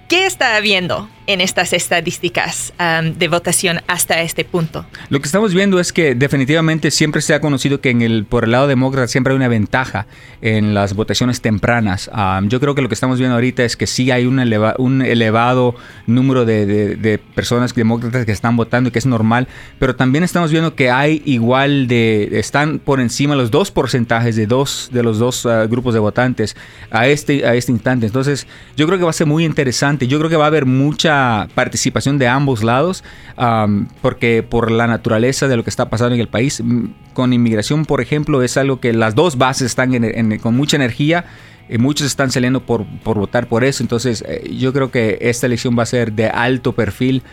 ¿Qué 0.08 0.25
está 0.25 0.55
habiendo 0.55 1.10
en 1.27 1.41
estas 1.41 1.73
estadísticas 1.73 2.73
um, 2.79 3.13
de 3.13 3.27
votación 3.27 3.81
hasta 3.87 4.21
este 4.21 4.45
punto? 4.45 4.85
Lo 5.09 5.19
que 5.19 5.25
estamos 5.25 5.53
viendo 5.53 5.79
es 5.79 5.93
que 5.93 6.15
definitivamente 6.15 6.91
siempre 6.91 7.21
se 7.21 7.33
ha 7.33 7.41
conocido 7.41 7.81
que 7.81 7.89
en 7.89 8.01
el, 8.01 8.25
por 8.25 8.45
el 8.45 8.51
lado 8.51 8.67
demócrata 8.67 9.07
siempre 9.07 9.33
hay 9.33 9.37
una 9.37 9.47
ventaja 9.47 10.07
en 10.41 10.73
las 10.73 10.93
votaciones 10.93 11.41
tempranas. 11.41 12.09
Um, 12.13 12.49
yo 12.49 12.59
creo 12.59 12.75
que 12.75 12.81
lo 12.81 12.87
que 12.87 12.95
estamos 12.95 13.19
viendo 13.19 13.35
ahorita 13.35 13.63
es 13.63 13.75
que 13.77 13.87
sí 13.87 14.11
hay 14.11 14.25
un, 14.25 14.39
elevado 14.39 15.75
número 16.07 16.45
de, 16.45 17.19
personas 17.35 17.73
demócratas 17.73 18.25
que 18.25 18.31
están 18.31 18.55
votando 18.57 18.89
y 18.89 18.91
que 18.91 18.99
es 18.99 19.05
normal, 19.05 19.47
pero 19.79 19.95
también 19.95 20.23
estamos 20.23 20.51
viendo 20.51 20.75
que 20.75 20.91
hay 20.91 21.21
igual 21.25 21.87
de, 21.87 22.29
están 22.39 22.79
por 22.79 22.99
encima 22.99 23.35
los 23.35 23.51
dos 23.51 23.71
porcentajes 23.71 24.35
de 24.35 24.47
dos 24.47 24.89
de 24.91 25.03
los 25.03 25.19
dos 25.19 25.45
uh, 25.45 25.67
grupos 25.69 25.93
de 25.93 25.99
votantes 25.99 26.55
a 26.89 27.07
este, 27.07 27.45
a 27.45 27.55
este 27.55 27.71
instante. 27.71 28.05
Entonces 28.05 28.47
yo 28.75 28.85
creo 28.87 28.97
que 28.97 29.03
va 29.03 29.11
a 29.11 29.13
ser 29.13 29.27
muy 29.27 29.45
interesante 29.45 29.91
yo 30.07 30.17
creo 30.19 30.29
que 30.29 30.35
va 30.35 30.45
a 30.45 30.47
haber 30.47 30.65
mucha 30.65 31.11
participación 31.53 32.18
de 32.18 32.27
ambos 32.27 32.63
lados, 32.63 33.03
porque 34.01 34.44
por 34.48 34.72
la 34.72 34.88
naturaleza 34.88 35.48
de 35.48 35.58
lo 35.58 35.63
que 35.63 35.70
está 35.70 35.89
pasando 35.89 36.15
en 36.15 36.22
el 36.22 36.27
país, 36.27 36.63
con 37.13 37.34
inmigración, 37.34 37.86
por 37.86 38.01
ejemplo, 38.01 38.41
es 38.44 38.58
algo 38.58 38.80
que 38.80 38.94
las 38.94 39.15
dos 39.15 39.38
bases 39.38 39.68
están 39.68 39.91
con 40.39 40.56
mucha 40.56 40.77
energía. 40.77 41.25
Y 41.70 41.77
muchos 41.77 42.08
están 42.08 42.32
saliendo 42.32 42.65
por, 42.65 42.86
votar 43.06 43.48
por 43.48 43.63
eso. 43.63 43.82
Entonces, 43.82 44.25
eh, 44.27 44.53
yo 44.60 44.74
creo 44.74 44.91
que 44.91 45.20
esta 45.22 45.46
elección 45.46 45.77
va 45.80 45.84
a 45.84 45.86
ser 45.86 46.12
de 46.12 46.27
alto 46.27 46.74
perfil 46.74 47.24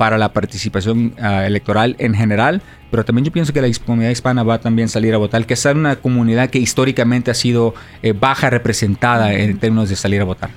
para 0.00 0.16
la 0.16 0.32
participación 0.32 1.12
ah, 1.20 1.44
electoral 1.46 1.94
en 1.98 2.14
general, 2.14 2.62
pero 2.90 3.04
también 3.04 3.26
yo 3.26 3.32
pienso 3.32 3.52
que 3.52 3.60
la 3.60 3.68
comunidad 3.84 4.08
hispana 4.08 4.42
va 4.42 4.54
a 4.54 4.58
también 4.58 4.88
salir 4.88 5.12
a 5.12 5.18
votar, 5.18 5.44
que 5.44 5.52
es 5.52 5.64
una 5.66 5.96
comunidad 5.96 6.48
que 6.48 6.58
históricamente 6.58 7.30
ha 7.30 7.34
sido 7.34 7.74
eh, 8.02 8.12
baja 8.12 8.48
representada 8.48 9.34
en 9.34 9.58
términos 9.58 9.90
de 9.90 9.96
salir 9.96 10.22
a 10.22 10.24
votar. 10.24 10.48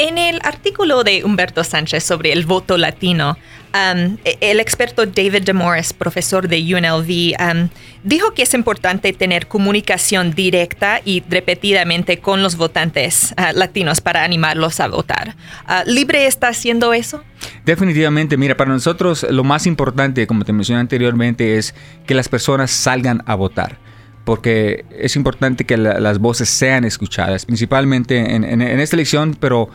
En 0.00 0.16
el 0.16 0.38
artículo 0.44 1.02
de 1.02 1.24
Humberto 1.24 1.64
Sánchez 1.64 2.04
sobre 2.04 2.32
el 2.32 2.46
voto 2.46 2.78
latino, 2.78 3.36
um, 3.74 4.16
el 4.40 4.60
experto 4.60 5.06
David 5.06 5.42
DeMorris, 5.42 5.92
profesor 5.92 6.46
de 6.46 6.58
UNLV, 6.72 7.34
um, 7.40 7.68
dijo 8.04 8.32
que 8.32 8.42
es 8.42 8.54
importante 8.54 9.12
tener 9.12 9.48
comunicación 9.48 10.30
directa 10.36 11.00
y 11.04 11.24
repetidamente 11.28 12.20
con 12.20 12.44
los 12.44 12.56
votantes 12.56 13.34
uh, 13.36 13.58
latinos 13.58 14.00
para 14.00 14.22
animarlos 14.22 14.78
a 14.78 14.86
votar. 14.86 15.34
Uh, 15.68 15.90
¿Libre 15.90 16.28
está 16.28 16.46
haciendo 16.46 16.94
eso? 16.94 17.24
Definitivamente, 17.64 18.36
mira, 18.36 18.56
para 18.56 18.70
nosotros 18.70 19.26
lo 19.28 19.42
más 19.42 19.66
importante, 19.66 20.28
como 20.28 20.44
te 20.44 20.52
mencioné 20.52 20.80
anteriormente, 20.80 21.58
es 21.58 21.74
que 22.06 22.14
las 22.14 22.28
personas 22.28 22.70
salgan 22.70 23.24
a 23.26 23.34
votar 23.34 23.87
porque 24.28 24.84
es 24.90 25.16
importante 25.16 25.64
que 25.64 25.78
las 25.78 26.18
voces 26.18 26.50
sean 26.50 26.84
escuchadas, 26.84 27.46
principalmente 27.46 28.34
en, 28.34 28.60
esta 28.60 28.94
elección, 28.94 29.34
pero 29.40 29.70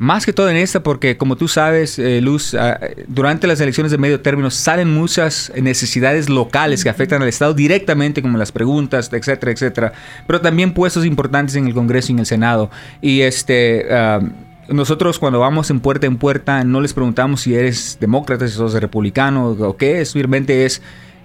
más 0.00 0.26
que 0.26 0.32
todo 0.32 0.50
en 0.50 0.56
esta, 0.56 0.82
porque 0.82 1.16
como 1.16 1.36
tú 1.36 1.46
sabes, 1.46 2.00
eh, 2.00 2.20
Luz, 2.20 2.54
ah, 2.54 2.80
durante 3.06 3.46
las 3.46 3.60
elecciones 3.60 3.92
de 3.92 3.98
medio 3.98 4.20
término 4.20 4.50
salen 4.50 4.92
muchas 4.92 5.52
necesidades 5.54 6.28
locales 6.28 6.82
que 6.82 6.90
afectan 6.90 7.22
al 7.22 7.28
Estado 7.28 7.54
directamente, 7.54 8.20
como 8.20 8.36
las 8.36 8.50
preguntas, 8.50 9.12
etcétera, 9.12 9.52
etcétera, 9.52 9.92
pero 10.26 10.40
también 10.40 10.74
puestos 10.74 11.06
importantes 11.06 11.54
en 11.54 11.68
el 11.68 11.72
Congreso 11.72 12.10
y 12.10 12.14
en 12.14 12.18
el 12.18 12.26
Senado. 12.26 12.72
Y 13.00 13.20
este... 13.20 13.86
Ah, 13.92 14.20
nosotros 14.66 15.18
cuando 15.18 15.40
vamos 15.40 15.68
en 15.68 15.78
puerta 15.78 16.06
en 16.06 16.16
puerta 16.16 16.64
no 16.64 16.80
les 16.80 16.94
preguntamos 16.94 17.42
si 17.42 17.54
eres 17.54 17.98
demócrata, 18.00 18.48
si 18.48 18.54
sos 18.54 18.72
republicano 18.72 19.50
o 19.50 19.76
qué, 19.76 20.02
simplemente 20.06 20.64
es 20.64 20.80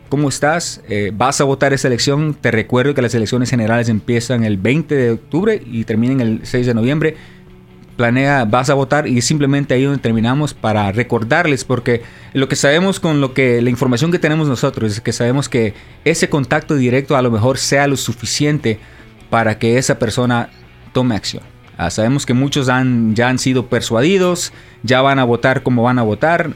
¿Cómo 0.10 0.28
estás? 0.28 0.82
Eh, 0.90 1.12
¿Vas 1.16 1.40
a 1.40 1.44
votar 1.44 1.72
esta 1.72 1.88
elección? 1.88 2.34
Te 2.34 2.50
recuerdo 2.50 2.96
que 2.96 3.02
las 3.04 3.14
elecciones 3.14 3.52
generales 3.52 3.90
empiezan 3.90 4.44
el 4.44 4.58
20 4.58 4.96
de 4.96 5.12
octubre 5.12 5.62
y 5.64 5.84
terminan 5.84 6.20
el 6.20 6.40
6 6.42 6.66
de 6.66 6.74
noviembre. 6.74 7.16
Planea, 7.96 8.46
vas 8.46 8.72
a 8.72 8.74
votar 8.74 9.08
y 9.08 9.22
simplemente 9.22 9.76
ahí 9.76 9.84
donde 9.84 10.02
terminamos 10.02 10.56
para 10.56 10.92
recordarles, 10.92 11.64
porque 11.64 12.02
lo 12.34 12.48
que 12.48 12.56
sabemos 12.56 13.00
con 13.00 13.22
lo 13.22 13.36
que 13.36 13.62
la 13.62 13.70
información 13.70 14.12
que 14.12 14.18
tenemos 14.18 14.48
nosotros 14.48 14.94
es 14.94 15.02
que 15.02 15.14
sabemos 15.14 15.48
que 15.48 15.76
ese 16.06 16.28
contacto 16.28 16.76
directo 16.76 17.16
a 17.16 17.22
lo 17.22 17.30
mejor 17.30 17.60
sea 17.60 17.86
lo 17.86 17.96
suficiente 17.96 18.80
para 19.30 19.60
que 19.60 19.78
esa 19.78 20.00
persona 20.00 20.50
tome 20.92 21.16
acción. 21.16 21.44
Ah, 21.78 21.92
sabemos 21.92 22.26
que 22.26 22.34
muchos 22.34 22.68
han, 22.68 23.14
ya 23.16 23.30
han 23.30 23.38
sido 23.38 23.68
persuadidos, 23.68 24.54
ya 24.82 25.02
van 25.02 25.20
a 25.20 25.24
votar 25.24 25.62
como 25.62 25.84
van 25.84 26.00
a 26.00 26.04
votar 26.04 26.50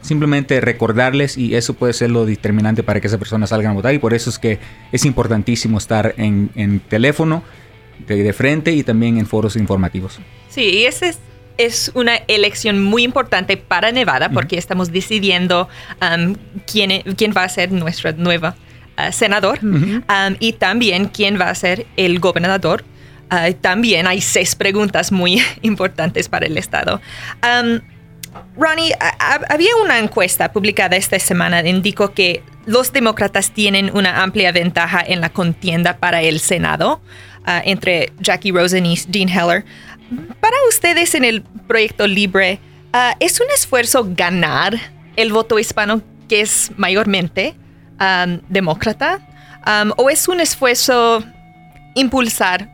simplemente 0.00 0.60
recordarles 0.60 1.36
y 1.36 1.54
eso 1.54 1.74
puede 1.74 1.92
ser 1.92 2.10
lo 2.10 2.24
determinante 2.26 2.82
para 2.82 3.00
que 3.00 3.06
esa 3.06 3.18
persona 3.18 3.46
salga 3.46 3.70
a 3.70 3.72
votar 3.72 3.94
y 3.94 3.98
por 3.98 4.14
eso 4.14 4.30
es 4.30 4.38
que 4.38 4.58
es 4.92 5.04
importantísimo 5.04 5.78
estar 5.78 6.14
en, 6.16 6.80
teléfono 6.88 7.42
de, 8.06 8.32
frente 8.32 8.72
y 8.72 8.82
también 8.82 9.18
en 9.18 9.26
foros 9.26 9.56
informativos. 9.56 10.18
Sí, 10.48 10.62
y 10.62 10.84
esa 10.84 11.08
es, 11.08 11.18
es, 11.58 11.92
una 11.94 12.16
elección 12.28 12.82
muy 12.82 13.02
importante 13.02 13.56
para 13.56 13.92
Nevada 13.92 14.30
porque 14.30 14.56
estamos 14.56 14.90
decidiendo 14.90 15.68
um, 16.00 16.34
quién, 16.66 17.02
quién 17.16 17.34
va 17.36 17.44
a 17.44 17.48
ser 17.48 17.70
nuestro 17.70 18.12
nuevo 18.12 18.48
uh, 18.48 19.12
senador 19.12 19.58
um, 19.62 20.00
y 20.38 20.54
también 20.54 21.06
quién 21.06 21.38
va 21.38 21.50
a 21.50 21.54
ser 21.54 21.86
el 21.96 22.20
gobernador. 22.20 22.84
Uh, 23.30 23.52
también 23.60 24.08
hay 24.08 24.20
seis 24.20 24.56
preguntas 24.56 25.12
muy 25.12 25.40
importantes 25.62 26.28
para 26.28 26.46
el 26.46 26.56
Estado. 26.56 27.00
Um, 27.44 27.80
Ronnie, 28.56 28.94
había 29.48 29.70
una 29.82 29.98
encuesta 29.98 30.52
publicada 30.52 30.96
esta 30.96 31.18
semana 31.18 31.62
que 31.62 31.70
indicó 31.70 32.12
que 32.12 32.42
los 32.66 32.92
demócratas 32.92 33.52
tienen 33.52 33.90
una 33.96 34.22
amplia 34.22 34.52
ventaja 34.52 35.02
en 35.04 35.20
la 35.20 35.30
contienda 35.30 35.96
para 35.96 36.22
el 36.22 36.40
Senado 36.40 37.00
ah, 37.44 37.62
entre 37.64 38.12
Jackie 38.20 38.52
Rosen 38.52 38.86
y 38.86 38.98
Dean 39.08 39.28
Heller. 39.28 39.64
Para 40.40 40.56
ustedes 40.68 41.14
en 41.14 41.24
el 41.24 41.42
proyecto 41.42 42.06
Libre, 42.06 42.60
ah, 42.92 43.16
¿es 43.20 43.40
un 43.40 43.46
esfuerzo 43.54 44.06
ganar 44.10 44.78
el 45.16 45.32
voto 45.32 45.58
hispano 45.58 46.02
que 46.28 46.42
es 46.42 46.70
mayormente 46.76 47.54
demócrata? 48.48 49.20
¿O 49.96 50.08
es 50.08 50.26
un 50.28 50.40
esfuerzo 50.40 51.22
impulsar 51.94 52.68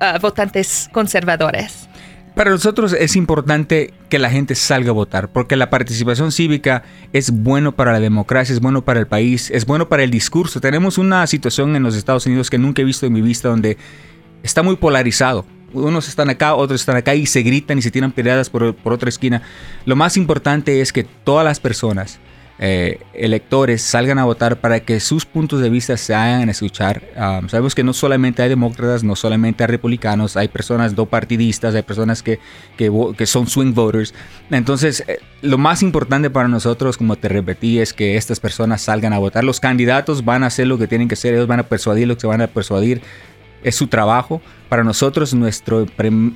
ah, 0.00 0.18
votantes 0.20 0.88
conservadores? 0.92 1.89
Para 2.34 2.52
nosotros 2.52 2.92
es 2.92 3.16
importante 3.16 3.92
que 4.08 4.18
la 4.18 4.30
gente 4.30 4.54
salga 4.54 4.90
a 4.90 4.92
votar, 4.94 5.30
porque 5.30 5.56
la 5.56 5.68
participación 5.68 6.32
cívica 6.32 6.84
es 7.12 7.30
bueno 7.30 7.72
para 7.72 7.92
la 7.92 8.00
democracia, 8.00 8.52
es 8.52 8.60
bueno 8.60 8.82
para 8.82 9.00
el 9.00 9.06
país, 9.06 9.50
es 9.50 9.66
bueno 9.66 9.88
para 9.88 10.04
el 10.04 10.10
discurso. 10.10 10.60
Tenemos 10.60 10.96
una 10.96 11.26
situación 11.26 11.74
en 11.76 11.82
los 11.82 11.96
Estados 11.96 12.26
Unidos 12.26 12.48
que 12.48 12.58
nunca 12.58 12.82
he 12.82 12.84
visto 12.84 13.06
en 13.06 13.12
mi 13.12 13.20
vista 13.20 13.48
donde 13.48 13.76
está 14.42 14.62
muy 14.62 14.76
polarizado. 14.76 15.44
Unos 15.72 16.08
están 16.08 16.30
acá, 16.30 16.54
otros 16.54 16.80
están 16.80 16.96
acá 16.96 17.14
y 17.14 17.26
se 17.26 17.42
gritan 17.42 17.78
y 17.78 17.82
se 17.82 17.90
tiran 17.90 18.12
peleadas 18.12 18.48
por, 18.48 18.74
por 18.74 18.92
otra 18.92 19.08
esquina. 19.08 19.42
Lo 19.84 19.96
más 19.96 20.16
importante 20.16 20.80
es 20.80 20.92
que 20.92 21.04
todas 21.04 21.44
las 21.44 21.60
personas 21.60 22.20
eh, 22.62 23.00
electores 23.14 23.80
salgan 23.80 24.18
a 24.18 24.26
votar 24.26 24.60
para 24.60 24.80
que 24.80 25.00
sus 25.00 25.24
puntos 25.24 25.62
de 25.62 25.70
vista 25.70 25.96
se 25.96 26.14
hagan 26.14 26.50
escuchar. 26.50 27.02
Um, 27.16 27.48
sabemos 27.48 27.74
que 27.74 27.82
no 27.82 27.94
solamente 27.94 28.42
hay 28.42 28.50
demócratas, 28.50 29.02
no 29.02 29.16
solamente 29.16 29.64
hay 29.64 29.68
republicanos, 29.68 30.36
hay 30.36 30.48
personas 30.48 30.94
no 30.94 31.06
partidistas, 31.06 31.74
hay 31.74 31.80
personas 31.80 32.22
que, 32.22 32.38
que, 32.76 33.26
son 33.26 33.46
swing 33.46 33.72
voters. 33.72 34.12
Entonces, 34.50 35.02
eh, 35.08 35.20
lo 35.40 35.56
más 35.56 35.82
importante 35.82 36.28
para 36.28 36.48
nosotros, 36.48 36.98
como 36.98 37.16
te 37.16 37.30
repetí, 37.30 37.78
es 37.78 37.94
que 37.94 38.18
estas 38.18 38.40
personas 38.40 38.82
salgan 38.82 39.14
a 39.14 39.18
votar. 39.18 39.42
Los 39.42 39.58
candidatos 39.58 40.22
van 40.26 40.44
a 40.44 40.48
hacer 40.48 40.66
lo 40.66 40.76
que 40.76 40.86
tienen 40.86 41.08
que 41.08 41.14
hacer, 41.14 41.32
ellos 41.32 41.46
van 41.46 41.60
a 41.60 41.62
persuadir 41.62 42.08
lo 42.08 42.14
que 42.16 42.20
se 42.20 42.26
van 42.26 42.42
a 42.42 42.46
persuadir. 42.46 43.00
Es 43.64 43.74
su 43.74 43.86
trabajo. 43.86 44.42
Para 44.68 44.84
nosotros, 44.84 45.32
nuestro 45.32 45.86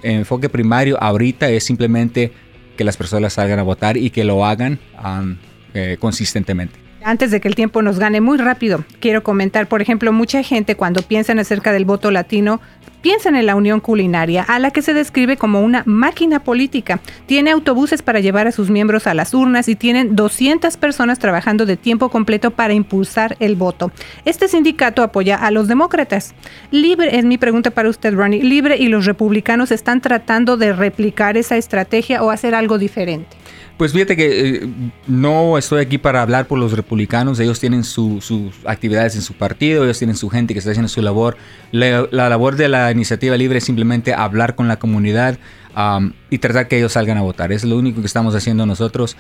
enfoque 0.03 0.49
primario 0.49 0.97
ahorita 1.03 1.51
es 1.51 1.65
simplemente 1.65 2.33
que 2.79 2.85
las 2.85 2.97
personas 2.97 3.35
salgan 3.35 3.59
a 3.59 3.63
votar 3.63 3.99
y 3.99 4.09
que 4.09 4.25
lo 4.25 4.47
hagan. 4.47 4.79
Um, 5.05 5.37
eh, 5.75 5.97
consistentemente. 5.99 6.79
Antes 7.03 7.31
de 7.31 7.41
que 7.41 7.49
el 7.49 7.55
tiempo 7.55 7.83
nos 7.83 7.99
gane 7.99 8.23
muy 8.23 8.39
rápido, 8.39 8.83
quiero 8.99 9.23
comentar, 9.23 9.69
por 9.69 9.83
ejemplo, 9.83 10.11
mucha 10.11 10.43
gente 10.43 10.75
cuando 10.75 11.03
piensan 11.03 11.39
acerca 11.39 11.71
del 11.71 11.85
voto 11.85 12.11
latino 12.11 12.63
Piensen 13.05 13.37
en 13.37 13.45
la 13.45 13.55
Unión 13.55 13.81
Culinaria, 13.81 14.45
a 14.45 14.59
la 14.59 14.71
que 14.71 14.81
se 14.81 14.95
describe 14.95 15.37
como 15.37 15.61
una 15.61 15.83
máquina 15.85 16.43
política. 16.43 17.01
Tiene 17.27 17.51
autobuses 17.51 18.01
para 18.01 18.21
llevar 18.21 18.47
a 18.47 18.51
sus 18.51 18.71
miembros 18.71 19.07
a 19.07 19.13
las 19.13 19.35
urnas 19.35 19.69
y 19.69 19.77
tienen 19.77 20.17
200 20.17 20.79
personas 20.79 21.19
trabajando 21.19 21.67
de 21.67 21.77
tiempo 21.77 22.09
completo 22.09 22.53
para 22.53 22.73
impulsar 22.73 23.37
el 23.41 23.57
voto. 23.57 23.93
Este 24.25 24.49
sindicato 24.49 25.03
apoya 25.03 25.37
a 25.37 25.51
los 25.51 25.69
demócratas. 25.69 26.35
Libre 26.71 27.19
es 27.19 27.27
mi 27.27 27.37
pregunta 27.37 27.73
para 27.73 27.91
usted, 27.91 28.15
Ronnie. 28.15 28.43
Libre 28.43 28.79
y 28.79 28.89
los 28.89 29.05
republicanos 29.05 29.71
están 29.71 30.01
tratando 30.01 30.57
de 30.57 30.73
replicar 30.73 31.37
esa 31.37 31.59
estrategia 31.59 32.23
o 32.23 32.31
hacer 32.31 32.55
algo 32.55 32.79
diferente. 32.79 33.37
Pues 33.77 33.93
fíjate 33.93 34.17
que 34.17 34.51
eh, 34.51 34.69
no 35.09 35.59
estoy 35.59 35.81
aquí 35.81 35.99
para 35.99 36.23
hablar 36.23 36.47
por 36.47 36.61
los 36.61 36.73
republicanos, 36.73 37.41
ellos 37.41 37.59
tienen 37.59 37.83
sus 37.83 38.31
actividades 38.65 39.17
en 39.17 39.23
su 39.23 39.35
partido, 39.35 39.83
ellos 39.83 39.99
tienen 39.99 40.17
su 40.17 40.31
gente 40.31 40.55
que 40.55 40.61
está 40.61 40.71
haciendo 40.71 40.89
su 40.89 41.03
labor. 41.03 41.37
La, 41.73 42.07
la 42.13 42.29
labor 42.29 42.55
de 42.55 42.69
la 42.69 42.94
iniciativa 42.95 43.37
libre 43.37 43.59
es 43.59 43.65
simplemente 43.65 44.15
hablar 44.15 44.55
con 44.55 44.69
la 44.69 44.79
comunidad, 44.79 45.39
y 46.31 46.39
tratar 46.39 46.69
que 46.69 46.79
ellos 46.79 46.93
salgan 46.93 47.19
a 47.19 47.23
votar. 47.23 47.53
Es 47.53 47.65
lo 47.65 47.77
único 47.77 48.01
que 48.01 48.07
estamos 48.07 48.35
haciendo 48.35 48.67
nosotros. 48.67 49.17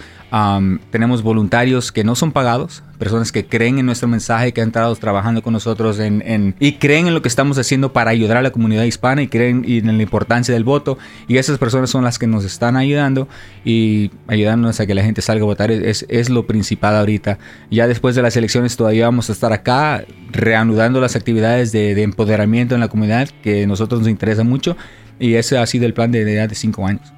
tenemos 0.90 1.22
voluntarios 1.22 1.92
que 1.92 2.04
no 2.04 2.14
son 2.14 2.32
pagados, 2.32 2.82
personas 2.98 3.32
que 3.32 3.46
creen 3.46 3.78
en 3.78 3.86
nuestro 3.86 4.08
mensaje, 4.08 4.52
que 4.52 4.60
han 4.60 4.68
estado 4.68 4.94
trabajando 4.96 5.42
con 5.42 5.52
nosotros 5.52 5.98
en, 5.98 6.54
y 6.58 6.74
creen 6.74 7.06
en 7.06 7.14
lo 7.14 7.22
que 7.22 7.28
estamos 7.28 7.58
haciendo 7.58 7.92
para 7.92 8.10
ayudar 8.10 8.36
a 8.36 8.42
la 8.42 8.50
comunidad 8.50 8.84
hispana 8.84 9.22
y 9.22 9.28
creen 9.28 9.64
en 9.66 9.96
la 9.96 10.02
importancia 10.02 10.54
del 10.54 10.64
voto. 10.64 10.98
Y 11.28 11.38
esas 11.38 11.58
personas 11.58 11.90
son 11.90 12.04
las 12.04 12.18
que 12.18 12.26
nos 12.26 12.44
están 12.44 12.76
ayudando 12.76 13.28
y 13.64 14.10
ayudándonos 14.28 14.80
a 14.80 14.86
que 14.86 14.94
la 14.94 15.02
gente 15.02 15.22
salga 15.22 15.42
a 15.42 15.46
votar. 15.46 15.70
Es, 15.70 16.06
es 16.08 16.30
lo 16.30 16.46
principal 16.46 16.96
ahorita. 16.96 17.38
Ya 17.70 17.86
después 17.86 18.14
de 18.14 18.22
las 18.22 18.36
elecciones 18.36 18.76
todavía 18.76 19.06
vamos 19.06 19.28
a 19.28 19.32
estar 19.32 19.52
acá 19.52 20.04
reanudando 20.30 21.00
las 21.00 21.16
actividades 21.16 21.72
de, 21.72 21.94
de 21.94 22.02
empoderamiento 22.02 22.74
en 22.74 22.80
la 22.80 22.88
comunidad 22.88 23.28
que 23.42 23.64
a 23.64 23.66
nosotros 23.66 24.00
nos 24.00 24.08
interesa 24.08 24.44
mucho 24.44 24.76
y 25.18 25.34
ese 25.34 25.58
ha 25.58 25.66
sido 25.66 25.86
el 25.86 25.94
plan 25.94 26.10
de 26.10 26.20
edad 26.20 26.48
de 26.48 26.54
cinco 26.54 26.86
años. 26.86 27.12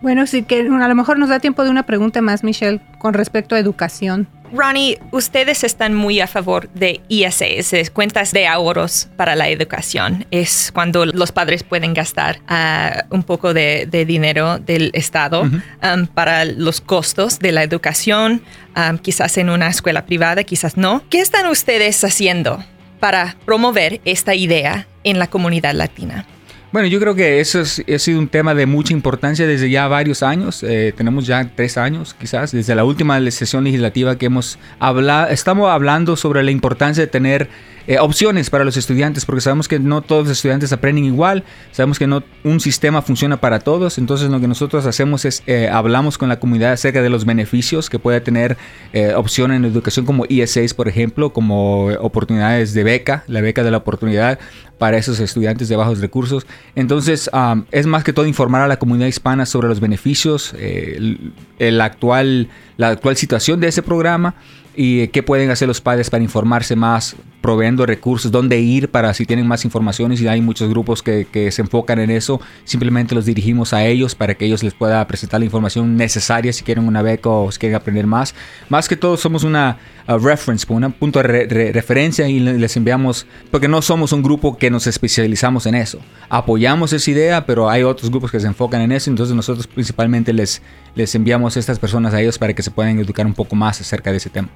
Bueno, 0.00 0.26
sí 0.26 0.42
que 0.42 0.60
a 0.60 0.88
lo 0.88 0.94
mejor 0.94 1.18
nos 1.18 1.28
da 1.28 1.40
tiempo 1.40 1.62
de 1.62 1.70
una 1.70 1.84
pregunta 1.84 2.22
más, 2.22 2.42
Michelle, 2.42 2.80
con 2.98 3.12
respecto 3.12 3.54
a 3.54 3.58
educación. 3.58 4.28
Ronnie, 4.52 4.98
ustedes 5.12 5.62
están 5.62 5.94
muy 5.94 6.20
a 6.20 6.26
favor 6.26 6.68
de 6.70 7.00
ISAs, 7.08 7.90
cuentas 7.90 8.32
de 8.32 8.48
ahorros 8.48 9.08
para 9.16 9.36
la 9.36 9.48
educación. 9.48 10.26
Es 10.30 10.72
cuando 10.72 11.06
los 11.06 11.30
padres 11.30 11.62
pueden 11.62 11.94
gastar 11.94 12.40
ah, 12.48 13.04
un 13.10 13.22
poco 13.22 13.54
de, 13.54 13.86
dinero 14.06 14.58
del 14.58 14.90
Estado 14.94 15.42
um, 15.42 16.06
para 16.14 16.44
los 16.44 16.80
costos 16.80 17.38
de 17.38 17.52
la 17.52 17.62
educación, 17.62 18.42
um, 18.74 18.98
quizás 18.98 19.36
en 19.38 19.50
una 19.50 19.68
escuela 19.68 20.04
privada, 20.04 20.42
quizás 20.42 20.76
no. 20.76 21.04
¿Qué 21.10 21.20
están 21.20 21.46
ustedes 21.46 22.02
haciendo 22.02 22.64
para 22.98 23.36
promover 23.44 24.00
esta 24.04 24.34
idea 24.34 24.88
en 25.04 25.18
la 25.18 25.28
comunidad 25.28 25.74
latina? 25.74 26.26
Bueno, 26.72 26.86
yo 26.86 27.00
creo 27.00 27.16
que 27.16 27.40
eso 27.40 27.62
ha 27.62 27.98
sido 27.98 28.20
un 28.20 28.28
tema 28.28 28.54
de 28.54 28.64
mucha 28.64 28.92
importancia 28.92 29.44
desde 29.44 29.68
ya 29.70 29.88
varios 29.88 30.22
años. 30.22 30.62
Eh, 30.62 30.94
tenemos 30.96 31.26
ya 31.26 31.50
tres 31.56 31.76
años, 31.76 32.14
quizás, 32.14 32.52
desde 32.52 32.76
la 32.76 32.84
última 32.84 33.20
sesión 33.32 33.64
legislativa 33.64 34.16
que 34.16 34.26
hemos 34.26 34.56
hablado. 34.78 35.30
Estamos 35.30 35.68
hablando 35.68 36.14
sobre 36.14 36.44
la 36.44 36.52
importancia 36.52 37.02
de 37.02 37.08
tener 37.08 37.48
eh, 37.90 37.98
opciones 37.98 38.50
para 38.50 38.62
los 38.62 38.76
estudiantes, 38.76 39.24
porque 39.24 39.40
sabemos 39.40 39.66
que 39.66 39.80
no 39.80 40.00
todos 40.00 40.28
los 40.28 40.36
estudiantes 40.36 40.72
aprenden 40.72 41.06
igual, 41.06 41.42
sabemos 41.72 41.98
que 41.98 42.06
no 42.06 42.22
un 42.44 42.60
sistema 42.60 43.02
funciona 43.02 43.40
para 43.40 43.58
todos, 43.58 43.98
entonces 43.98 44.30
lo 44.30 44.38
que 44.38 44.46
nosotros 44.46 44.86
hacemos 44.86 45.24
es 45.24 45.42
eh, 45.48 45.68
hablamos 45.68 46.16
con 46.16 46.28
la 46.28 46.38
comunidad 46.38 46.72
acerca 46.72 47.02
de 47.02 47.08
los 47.08 47.24
beneficios 47.24 47.90
que 47.90 47.98
puede 47.98 48.20
tener 48.20 48.56
eh, 48.92 49.14
opción 49.14 49.50
en 49.50 49.64
educación 49.64 50.06
como 50.06 50.24
ESAs, 50.28 50.72
por 50.72 50.86
ejemplo, 50.86 51.32
como 51.32 51.86
oportunidades 51.86 52.74
de 52.74 52.84
beca, 52.84 53.24
la 53.26 53.40
beca 53.40 53.64
de 53.64 53.72
la 53.72 53.78
oportunidad 53.78 54.38
para 54.80 54.96
esos 54.96 55.20
estudiantes 55.20 55.68
de 55.68 55.76
bajos 55.76 56.00
recursos. 56.00 56.46
Entonces, 56.74 57.30
es 57.70 57.86
más 57.86 58.02
que 58.02 58.14
todo 58.14 58.26
informar 58.26 58.62
a 58.62 58.66
la 58.66 58.78
comunidad 58.78 59.08
hispana 59.08 59.44
sobre 59.44 59.68
los 59.68 59.78
beneficios, 59.78 60.54
el 60.54 61.80
actual, 61.82 62.48
la 62.78 62.88
actual 62.88 63.14
situación 63.14 63.60
de 63.60 63.68
ese 63.68 63.82
programa 63.82 64.36
y 64.74 65.08
qué 65.08 65.22
pueden 65.22 65.50
hacer 65.50 65.68
los 65.68 65.82
padres 65.82 66.08
para 66.08 66.22
informarse 66.22 66.76
más, 66.76 67.14
proveyendo 67.42 67.84
recursos, 67.84 68.32
dónde 68.32 68.60
ir 68.60 68.90
para 68.90 69.12
si 69.12 69.26
tienen 69.26 69.46
más 69.46 69.66
informaciones 69.66 70.20
y 70.22 70.28
hay 70.28 70.40
muchos 70.40 70.70
grupos 70.70 71.02
que, 71.02 71.50
se 71.50 71.60
enfocan 71.60 71.98
en 71.98 72.10
eso, 72.10 72.40
simplemente 72.64 73.14
los 73.14 73.26
dirigimos 73.26 73.74
a 73.74 73.84
ellos 73.84 74.14
para 74.14 74.34
que 74.34 74.46
ellos 74.46 74.62
les 74.62 74.72
pueda 74.72 75.06
presentar 75.06 75.40
la 75.40 75.44
información 75.44 75.98
necesaria 75.98 76.54
si 76.54 76.64
quieren 76.64 76.86
una 76.86 77.02
beca 77.02 77.28
o 77.28 77.52
si 77.52 77.58
quieren 77.58 77.76
aprender 77.76 78.06
más. 78.06 78.34
Más 78.70 78.88
que 78.88 78.96
todo 78.96 79.18
somos 79.18 79.44
una 79.44 79.76
reference, 80.06 80.66
un 80.72 80.92
punto 80.92 81.22
de 81.22 81.72
referencia 81.72 82.28
y 82.28 82.40
les 82.40 82.76
enviamos, 82.76 83.26
porque 83.50 83.68
no 83.68 83.82
somos 83.82 84.12
un 84.12 84.22
grupo 84.22 84.56
que 84.56 84.70
nos 84.70 84.86
especializamos 84.86 85.66
en 85.66 85.74
eso. 85.74 85.98
Apoyamos 86.28 86.92
esa 86.92 87.10
idea, 87.10 87.46
pero 87.46 87.68
hay 87.68 87.82
otros 87.82 88.10
grupos 88.10 88.30
que 88.30 88.40
se 88.40 88.46
enfocan 88.46 88.80
en 88.80 88.92
eso, 88.92 89.10
entonces 89.10 89.34
nosotros 89.34 89.66
principalmente 89.66 90.32
les, 90.32 90.62
les 90.94 91.14
enviamos 91.14 91.56
a 91.56 91.60
estas 91.60 91.78
personas 91.78 92.14
a 92.14 92.20
ellos 92.20 92.38
para 92.38 92.54
que 92.54 92.62
se 92.62 92.70
puedan 92.70 92.98
educar 92.98 93.26
un 93.26 93.34
poco 93.34 93.56
más 93.56 93.80
acerca 93.80 94.10
de 94.10 94.18
ese 94.18 94.30
tema. 94.30 94.48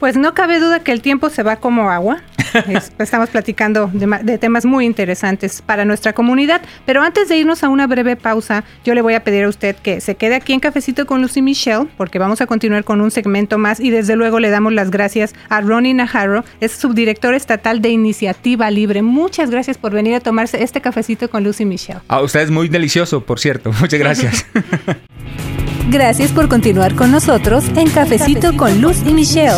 Pues 0.00 0.16
no 0.16 0.32
cabe 0.32 0.58
duda 0.58 0.80
que 0.80 0.92
el 0.92 1.02
tiempo 1.02 1.28
se 1.28 1.42
va 1.42 1.56
como 1.56 1.90
agua. 1.90 2.22
estamos 2.98 3.28
platicando 3.28 3.90
de, 3.92 4.38
temas 4.38 4.64
muy 4.64 4.86
interesantes 4.86 5.62
para 5.62 5.84
nuestra 5.84 6.14
comunidad. 6.14 6.62
Pero 6.86 7.02
antes 7.02 7.28
de 7.28 7.36
irnos 7.36 7.62
a 7.62 7.68
una 7.68 7.86
breve 7.86 8.16
pausa, 8.16 8.64
yo 8.82 8.94
le 8.94 9.02
voy 9.02 9.12
a 9.12 9.22
pedir 9.22 9.44
a 9.44 9.48
usted 9.48 9.76
que 9.76 10.00
se 10.00 10.14
quede 10.14 10.36
aquí 10.36 10.54
en 10.54 10.60
Cafecito 10.60 11.04
con 11.04 11.20
Lucy 11.20 11.42
Michelle, 11.42 11.86
porque 11.98 12.18
vamos 12.18 12.40
a 12.40 12.46
continuar 12.46 12.82
con 12.82 13.02
un 13.02 13.10
segmento 13.10 13.58
más 13.58 13.78
y 13.78 13.90
desde 13.90 14.16
luego 14.16 14.40
le 14.40 14.48
damos 14.48 14.72
las 14.72 14.90
gracias 14.90 15.34
a 15.50 15.60
Ronnie 15.60 15.92
Najarro, 15.92 16.44
es 16.60 16.72
subdirector 16.72 17.34
estatal 17.34 17.82
de 17.82 17.90
Iniciativa 17.90 18.70
Libre. 18.70 19.02
Muchas 19.02 19.50
gracias 19.50 19.76
por 19.76 19.92
venir 19.92 20.14
a 20.14 20.20
tomarse 20.20 20.62
este 20.62 20.80
cafecito 20.80 21.28
con 21.28 21.44
Lucy 21.44 21.66
Michelle. 21.66 22.00
A 22.08 22.22
usted 22.22 22.40
es 22.40 22.50
muy 22.50 22.68
delicioso, 22.68 23.20
por 23.22 23.38
cierto. 23.38 23.70
Muchas 23.78 24.00
gracias. 24.00 24.46
Gracias 25.90 26.30
por 26.30 26.48
continuar 26.48 26.94
con 26.94 27.10
nosotros 27.10 27.68
en 27.74 27.90
Cafecito 27.90 28.56
con 28.56 28.80
Luz 28.80 29.02
y 29.04 29.12
Michelle. 29.12 29.50